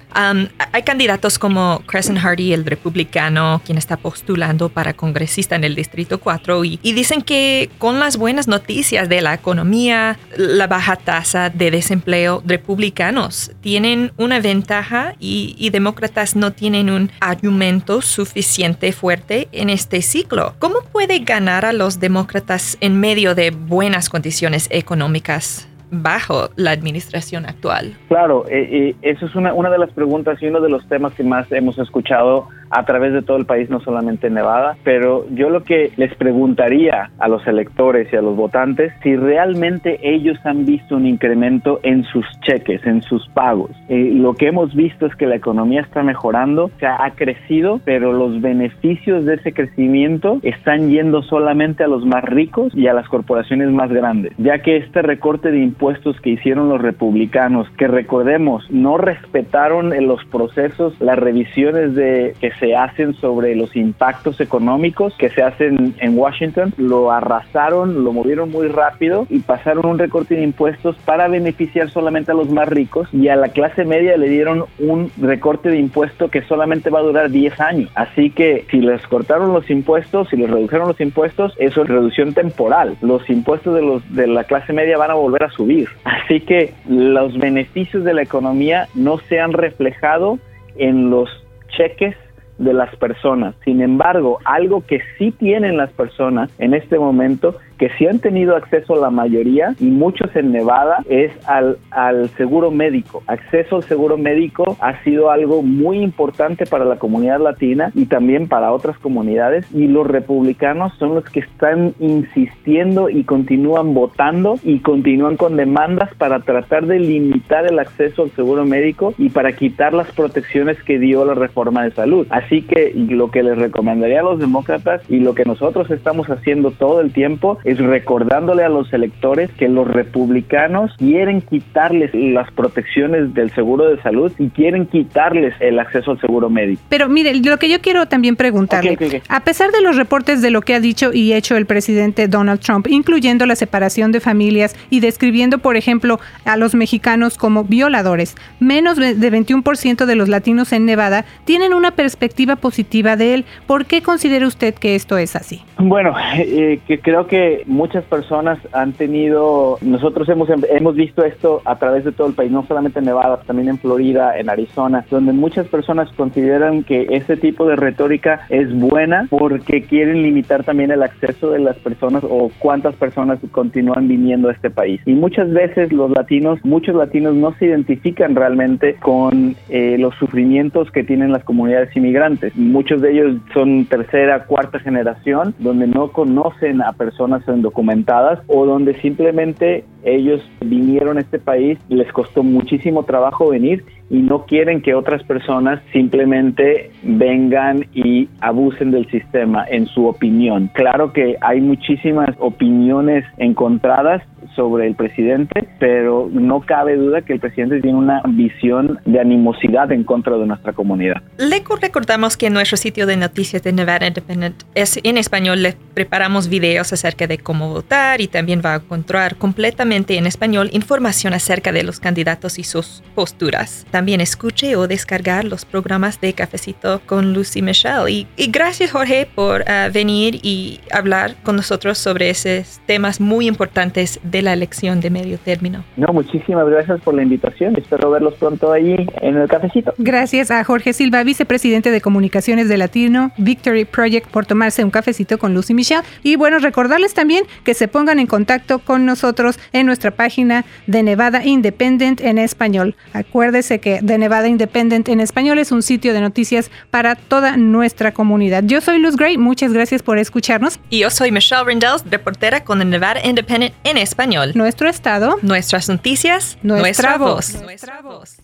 hay 0.73 0.81
candidatos 0.83 1.37
como 1.37 1.83
Crescent 1.85 2.17
Hardy, 2.17 2.53
el 2.53 2.65
republicano, 2.65 3.61
quien 3.63 3.77
está 3.77 3.97
postulando 3.97 4.69
para 4.69 4.93
congresista 4.93 5.55
en 5.55 5.63
el 5.63 5.75
Distrito 5.75 6.19
4, 6.19 6.65
y, 6.65 6.79
y 6.81 6.93
dicen 6.93 7.21
que 7.21 7.50
con 7.77 7.99
las 7.99 8.17
buenas 8.17 8.47
noticias 8.47 9.09
de 9.09 9.21
la 9.21 9.33
economía, 9.33 10.17
la 10.35 10.67
baja 10.67 10.95
tasa 10.95 11.49
de 11.49 11.71
desempleo, 11.71 12.43
republicanos 12.45 13.51
tienen 13.61 14.11
una 14.17 14.39
ventaja 14.39 15.15
y, 15.19 15.55
y 15.57 15.69
demócratas 15.69 16.35
no 16.35 16.51
tienen 16.51 16.89
un 16.89 17.11
argumento 17.19 18.01
suficiente 18.01 18.91
fuerte 18.91 19.47
en 19.51 19.69
este 19.69 20.01
ciclo. 20.01 20.55
¿Cómo 20.59 20.81
puede 20.91 21.19
ganar 21.19 21.65
a 21.65 21.73
los 21.73 21.99
demócratas 21.99 22.77
en 22.81 22.99
medio 22.99 23.35
de 23.35 23.51
buenas 23.51 24.09
condiciones 24.09 24.67
económicas? 24.69 25.67
Bajo 25.91 26.49
la 26.55 26.71
administración 26.71 27.45
actual? 27.45 27.93
Claro, 28.07 28.45
eh, 28.49 28.67
eh, 28.71 28.95
eso 29.01 29.25
es 29.25 29.35
una, 29.35 29.53
una 29.53 29.69
de 29.69 29.77
las 29.77 29.91
preguntas 29.91 30.41
y 30.41 30.47
uno 30.47 30.61
de 30.61 30.69
los 30.69 30.87
temas 30.87 31.13
que 31.13 31.23
más 31.23 31.51
hemos 31.51 31.77
escuchado 31.77 32.47
a 32.71 32.85
través 32.85 33.11
de 33.11 33.21
todo 33.21 33.37
el 33.37 33.45
país, 33.45 33.69
no 33.69 33.81
solamente 33.81 34.27
en 34.27 34.35
Nevada, 34.35 34.77
pero 34.83 35.25
yo 35.31 35.49
lo 35.49 35.63
que 35.63 35.91
les 35.97 36.15
preguntaría 36.15 37.11
a 37.19 37.27
los 37.27 37.45
electores 37.45 38.07
y 38.11 38.15
a 38.15 38.21
los 38.21 38.37
votantes 38.37 38.93
si 39.03 39.15
realmente 39.17 39.99
ellos 40.01 40.37
han 40.45 40.65
visto 40.65 40.95
un 40.95 41.05
incremento 41.05 41.81
en 41.83 42.05
sus 42.05 42.25
cheques, 42.41 42.85
en 42.85 43.01
sus 43.01 43.27
pagos. 43.29 43.71
Eh, 43.89 44.11
lo 44.15 44.33
que 44.35 44.47
hemos 44.47 44.73
visto 44.73 45.05
es 45.05 45.15
que 45.15 45.27
la 45.27 45.35
economía 45.35 45.81
está 45.81 46.01
mejorando, 46.01 46.71
se 46.79 46.85
ha 46.85 47.11
crecido, 47.13 47.81
pero 47.83 48.13
los 48.13 48.39
beneficios 48.39 49.25
de 49.25 49.35
ese 49.35 49.51
crecimiento 49.51 50.39
están 50.41 50.89
yendo 50.89 51.23
solamente 51.23 51.83
a 51.83 51.87
los 51.87 52.05
más 52.05 52.23
ricos 52.23 52.73
y 52.73 52.87
a 52.87 52.93
las 52.93 53.09
corporaciones 53.09 53.69
más 53.69 53.91
grandes, 53.91 54.31
ya 54.37 54.59
que 54.59 54.77
este 54.77 55.01
recorte 55.01 55.51
de 55.51 55.59
impuestos 55.59 55.80
que 56.21 56.29
hicieron 56.29 56.69
los 56.69 56.79
republicanos, 56.81 57.67
que 57.77 57.87
recordemos, 57.87 58.69
no 58.69 58.97
respetaron 58.97 59.93
en 59.93 60.07
los 60.07 60.23
procesos 60.25 60.93
las 60.99 61.17
revisiones 61.17 61.95
de 61.95 62.35
que 62.39 62.51
se 62.59 62.75
hacen 62.75 63.15
sobre 63.15 63.55
los 63.55 63.75
impactos 63.75 64.39
económicos 64.41 65.15
que 65.17 65.29
se 65.29 65.41
hacen 65.41 65.95
en 65.97 66.17
Washington, 66.17 66.73
lo 66.77 67.11
arrasaron, 67.11 68.03
lo 68.03 68.13
movieron 68.13 68.51
muy 68.51 68.67
rápido 68.67 69.25
y 69.29 69.39
pasaron 69.39 69.87
un 69.87 69.97
recorte 69.97 70.35
de 70.35 70.43
impuestos 70.43 70.95
para 71.03 71.27
beneficiar 71.27 71.89
solamente 71.89 72.31
a 72.31 72.35
los 72.35 72.49
más 72.49 72.69
ricos 72.69 73.09
y 73.11 73.29
a 73.29 73.35
la 73.35 73.49
clase 73.49 73.83
media 73.83 74.17
le 74.17 74.29
dieron 74.29 74.65
un 74.77 75.11
recorte 75.19 75.69
de 75.69 75.79
impuesto 75.79 76.29
que 76.29 76.43
solamente 76.43 76.91
va 76.91 76.99
a 76.99 77.03
durar 77.03 77.31
10 77.31 77.59
años. 77.59 77.89
Así 77.95 78.29
que 78.29 78.65
si 78.69 78.81
les 78.81 79.01
cortaron 79.07 79.51
los 79.51 79.69
impuestos, 79.71 80.29
si 80.29 80.37
les 80.37 80.49
redujeron 80.49 80.87
los 80.87 81.01
impuestos, 81.01 81.55
eso 81.57 81.81
es 81.81 81.89
reducción 81.89 82.33
temporal. 82.33 82.97
Los 83.01 83.27
impuestos 83.29 83.73
de 83.73 83.81
los 83.81 84.15
de 84.15 84.27
la 84.27 84.43
clase 84.43 84.73
media 84.73 84.97
van 84.97 85.11
a 85.11 85.15
volver 85.15 85.43
a 85.43 85.49
subir. 85.49 85.70
Así 86.03 86.39
que 86.41 86.73
los 86.87 87.37
beneficios 87.37 88.03
de 88.03 88.13
la 88.13 88.21
economía 88.21 88.87
no 88.95 89.17
se 89.17 89.39
han 89.39 89.53
reflejado 89.53 90.39
en 90.75 91.09
los 91.09 91.29
cheques 91.69 92.15
de 92.57 92.73
las 92.73 92.95
personas. 92.97 93.55
Sin 93.65 93.81
embargo, 93.81 94.39
algo 94.45 94.85
que 94.85 95.01
sí 95.17 95.31
tienen 95.31 95.77
las 95.77 95.91
personas 95.91 96.49
en 96.59 96.73
este 96.73 96.99
momento 96.99 97.57
que 97.81 97.89
sí 97.97 98.05
han 98.05 98.19
tenido 98.19 98.55
acceso 98.55 98.95
la 98.95 99.09
mayoría 99.09 99.73
y 99.79 99.85
muchos 99.85 100.35
en 100.35 100.51
Nevada 100.51 101.03
es 101.09 101.31
al, 101.47 101.79
al 101.89 102.29
seguro 102.37 102.69
médico. 102.69 103.23
Acceso 103.25 103.77
al 103.77 103.83
seguro 103.85 104.19
médico 104.19 104.77
ha 104.81 105.03
sido 105.03 105.31
algo 105.31 105.63
muy 105.63 105.97
importante 105.97 106.67
para 106.67 106.85
la 106.85 106.97
comunidad 106.97 107.39
latina 107.39 107.91
y 107.95 108.05
también 108.05 108.47
para 108.47 108.71
otras 108.71 108.99
comunidades 108.99 109.65
y 109.73 109.87
los 109.87 110.05
republicanos 110.05 110.93
son 110.99 111.15
los 111.15 111.25
que 111.25 111.39
están 111.39 111.95
insistiendo 111.99 113.09
y 113.09 113.23
continúan 113.23 113.95
votando 113.95 114.59
y 114.61 114.81
continúan 114.81 115.35
con 115.35 115.57
demandas 115.57 116.13
para 116.19 116.41
tratar 116.41 116.85
de 116.85 116.99
limitar 116.99 117.65
el 117.65 117.79
acceso 117.79 118.21
al 118.21 118.31
seguro 118.35 118.63
médico 118.63 119.15
y 119.17 119.29
para 119.29 119.53
quitar 119.53 119.95
las 119.95 120.11
protecciones 120.11 120.77
que 120.83 120.99
dio 120.99 121.25
la 121.25 121.33
reforma 121.33 121.83
de 121.83 121.89
salud. 121.91 122.27
Así 122.29 122.61
que 122.61 122.93
lo 122.93 123.31
que 123.31 123.41
les 123.41 123.57
recomendaría 123.57 124.19
a 124.19 124.23
los 124.23 124.39
demócratas 124.39 125.01
y 125.09 125.19
lo 125.19 125.33
que 125.33 125.45
nosotros 125.45 125.89
estamos 125.89 126.29
haciendo 126.29 126.69
todo 126.69 127.01
el 127.01 127.11
tiempo 127.11 127.57
recordándole 127.79 128.63
a 128.63 128.69
los 128.69 128.91
electores 128.93 129.49
que 129.57 129.67
los 129.67 129.87
republicanos 129.87 130.91
quieren 130.97 131.41
quitarles 131.41 132.11
las 132.13 132.51
protecciones 132.51 133.33
del 133.33 133.51
seguro 133.51 133.89
de 133.89 134.01
salud 134.01 134.31
y 134.37 134.49
quieren 134.49 134.85
quitarles 134.85 135.53
el 135.59 135.79
acceso 135.79 136.11
al 136.11 136.19
seguro 136.19 136.49
médico. 136.49 136.81
Pero 136.89 137.09
mire, 137.09 137.35
lo 137.35 137.57
que 137.57 137.69
yo 137.69 137.81
quiero 137.81 138.05
también 138.07 138.35
preguntarle, 138.35 138.97
a 139.27 139.39
pesar 139.41 139.71
de 139.71 139.81
los 139.81 139.95
reportes 139.95 140.41
de 140.41 140.51
lo 140.51 140.61
que 140.61 140.75
ha 140.75 140.79
dicho 140.79 141.11
y 141.13 141.33
hecho 141.33 141.57
el 141.57 141.65
presidente 141.65 142.27
Donald 142.27 142.59
Trump, 142.59 142.87
incluyendo 142.89 143.45
la 143.45 143.55
separación 143.55 144.11
de 144.11 144.19
familias 144.19 144.75
y 144.89 144.99
describiendo, 144.99 145.59
por 145.59 145.77
ejemplo, 145.77 146.19
a 146.45 146.57
los 146.57 146.75
mexicanos 146.75 147.37
como 147.37 147.63
violadores, 147.63 148.35
menos 148.59 148.97
de 148.97 149.15
21% 149.15 150.05
de 150.05 150.15
los 150.15 150.29
latinos 150.29 150.71
en 150.73 150.85
Nevada 150.85 151.25
tienen 151.45 151.73
una 151.73 151.91
perspectiva 151.91 152.55
positiva 152.55 153.15
de 153.15 153.33
él. 153.33 153.45
¿Por 153.67 153.85
qué 153.85 154.01
considera 154.01 154.47
usted 154.47 154.73
que 154.73 154.95
esto 154.95 155.17
es 155.17 155.35
así? 155.35 155.61
Bueno, 155.77 156.13
eh, 156.35 156.79
que 156.87 156.99
creo 156.99 157.27
que 157.27 157.60
muchas 157.65 158.03
personas 158.05 158.59
han 158.73 158.93
tenido, 158.93 159.77
nosotros 159.81 160.27
hemos, 160.29 160.49
hemos 160.69 160.95
visto 160.95 161.23
esto 161.23 161.61
a 161.65 161.77
través 161.77 162.05
de 162.05 162.11
todo 162.11 162.27
el 162.27 162.33
país, 162.33 162.51
no 162.51 162.65
solamente 162.65 162.99
en 162.99 163.05
Nevada, 163.05 163.41
también 163.45 163.69
en 163.69 163.79
Florida, 163.79 164.37
en 164.37 164.49
Arizona, 164.49 165.05
donde 165.09 165.33
muchas 165.33 165.67
personas 165.67 166.09
consideran 166.13 166.83
que 166.83 167.07
ese 167.09 167.37
tipo 167.37 167.65
de 167.65 167.75
retórica 167.75 168.41
es 168.49 168.73
buena 168.73 169.27
porque 169.29 169.83
quieren 169.83 170.23
limitar 170.23 170.63
también 170.63 170.91
el 170.91 171.03
acceso 171.03 171.51
de 171.51 171.59
las 171.59 171.77
personas 171.77 172.23
o 172.23 172.51
cuántas 172.59 172.95
personas 172.95 173.39
continúan 173.51 174.07
viniendo 174.07 174.49
a 174.49 174.53
este 174.53 174.69
país. 174.69 175.01
Y 175.05 175.13
muchas 175.13 175.51
veces 175.51 175.91
los 175.91 176.11
latinos, 176.11 176.59
muchos 176.63 176.95
latinos 176.95 177.35
no 177.35 177.53
se 177.57 177.65
identifican 177.65 178.35
realmente 178.35 178.95
con 178.95 179.55
eh, 179.69 179.97
los 179.97 180.15
sufrimientos 180.15 180.91
que 180.91 181.03
tienen 181.03 181.31
las 181.31 181.43
comunidades 181.43 181.95
inmigrantes. 181.95 182.55
Muchos 182.55 183.01
de 183.01 183.11
ellos 183.11 183.37
son 183.53 183.85
tercera, 183.85 184.45
cuarta 184.45 184.79
generación, 184.79 185.53
donde 185.59 185.87
no 185.87 186.11
conocen 186.11 186.81
a 186.81 186.93
personas 186.93 187.43
documentadas 187.57 188.39
o 188.47 188.65
donde 188.65 188.99
simplemente 189.01 189.83
ellos 190.03 190.41
vinieron 190.61 191.17
a 191.17 191.21
este 191.21 191.39
país, 191.39 191.77
les 191.89 192.11
costó 192.13 192.43
muchísimo 192.43 193.03
trabajo 193.03 193.49
venir 193.49 193.83
y 194.11 194.21
no 194.21 194.45
quieren 194.45 194.81
que 194.81 194.93
otras 194.93 195.23
personas 195.23 195.81
simplemente 195.93 196.91
vengan 197.01 197.85
y 197.93 198.27
abusen 198.41 198.91
del 198.91 199.09
sistema 199.09 199.65
en 199.69 199.87
su 199.87 200.05
opinión. 200.05 200.69
Claro 200.73 201.13
que 201.13 201.37
hay 201.39 201.61
muchísimas 201.61 202.35
opiniones 202.37 203.23
encontradas 203.37 204.21
sobre 204.55 204.87
el 204.87 204.95
presidente, 204.95 205.65
pero 205.79 206.29
no 206.29 206.59
cabe 206.61 206.97
duda 206.97 207.21
que 207.21 207.33
el 207.33 207.39
presidente 207.39 207.79
tiene 207.79 207.97
una 207.97 208.21
visión 208.27 208.99
de 209.05 209.19
animosidad 209.19 209.91
en 209.93 210.03
contra 210.03 210.37
de 210.37 210.45
nuestra 210.45 210.73
comunidad. 210.73 211.21
Le 211.37 211.63
recordamos 211.81 212.35
que 212.35 212.47
en 212.47 212.53
nuestro 212.53 212.75
sitio 212.75 213.05
de 213.05 213.15
noticias 213.15 213.63
de 213.63 213.71
Nevada 213.71 214.07
Independent 214.07 214.63
es 214.75 214.99
en 215.03 215.17
español 215.17 215.63
le 215.63 215.75
preparamos 215.93 216.49
videos 216.49 216.91
acerca 216.91 217.27
de 217.27 217.37
cómo 217.37 217.69
votar 217.69 218.19
y 218.19 218.27
también 218.27 218.61
va 218.63 218.73
a 218.73 218.77
encontrar 218.77 219.37
completamente 219.37 220.17
en 220.17 220.25
español 220.25 220.69
información 220.73 221.33
acerca 221.33 221.71
de 221.71 221.83
los 221.83 221.99
candidatos 221.99 222.59
y 222.59 222.63
sus 222.63 223.03
posturas. 223.15 223.85
También 223.91 224.00
escuche 224.21 224.75
o 224.75 224.87
descargar 224.87 225.45
los 225.45 225.65
programas 225.65 226.19
de 226.19 226.33
Cafecito 226.33 227.01
con 227.05 227.33
Lucy 227.33 227.61
Michelle. 227.61 228.09
Y, 228.09 228.27
gracias 228.47 228.91
Jorge 228.91 229.27
por 229.33 229.63
ah, 229.69 229.89
venir 229.93 230.39
y 230.41 230.79
hablar 230.91 231.35
con 231.43 231.55
nosotros 231.55 231.97
sobre 231.97 232.29
esos 232.29 232.79
temas 232.85 233.21
muy 233.21 233.47
importantes 233.47 234.19
de 234.23 234.31
de 234.31 234.41
la 234.41 234.53
elección 234.53 235.01
de 235.01 235.09
medio 235.09 235.37
término. 235.37 235.83
No, 235.97 236.07
muchísimas 236.13 236.67
gracias 236.67 236.99
por 237.01 237.13
la 237.13 237.23
invitación. 237.23 237.75
Espero 237.75 238.09
verlos 238.09 238.33
pronto 238.35 238.71
allí 238.71 238.95
en 239.21 239.37
el 239.37 239.47
cafecito. 239.47 239.93
Gracias 239.97 240.51
a 240.51 240.63
Jorge 240.63 240.93
Silva, 240.93 241.23
vicepresidente 241.23 241.91
de 241.91 242.01
comunicaciones 242.01 242.67
de 242.69 242.77
Latino 242.77 243.31
Victory 243.37 243.85
Project, 243.85 244.27
por 244.27 244.45
tomarse 244.45 244.83
un 244.83 244.91
cafecito 244.91 245.37
con 245.37 245.53
Lucy 245.53 245.73
Michelle. 245.73 246.01
Y 246.23 246.37
bueno, 246.37 246.59
recordarles 246.59 247.13
también 247.13 247.43
que 247.63 247.73
se 247.73 247.87
pongan 247.87 248.19
en 248.19 248.27
contacto 248.27 248.79
con 248.79 249.05
nosotros 249.05 249.59
en 249.73 249.85
nuestra 249.85 250.11
página 250.11 250.65
de 250.87 251.03
Nevada 251.03 251.45
Independent 251.45 252.21
en 252.21 252.37
español. 252.37 252.95
Acuérdese 253.13 253.79
que 253.79 253.90
de 254.01 254.17
Nevada 254.17 254.47
Independent 254.47 255.09
en 255.09 255.19
español 255.19 255.59
es 255.59 255.71
un 255.71 255.83
sitio 255.83 256.13
de 256.13 256.21
noticias 256.21 256.71
para 256.89 257.15
toda 257.15 257.57
nuestra 257.57 258.13
comunidad. 258.13 258.63
Yo 258.63 258.81
soy 258.81 258.99
Luz 258.99 259.15
Gray, 259.15 259.37
muchas 259.37 259.73
gracias 259.73 260.03
por 260.03 260.17
escucharnos. 260.17 260.79
Y 260.89 260.99
yo 260.99 261.09
soy 261.09 261.31
Michelle 261.31 261.63
Rendells, 261.63 262.03
reportera 262.09 262.63
con 262.63 262.79
The 262.79 262.85
Nevada 262.85 263.25
Independent 263.25 263.73
en 263.83 263.97
español. 263.97 264.51
Nuestro 264.55 264.89
estado, 264.89 265.37
nuestras 265.41 265.89
noticias, 265.89 266.57
nuestra, 266.61 267.17
voz. 267.17 267.61
Nuestra 267.61 268.01
voz. 268.01 268.41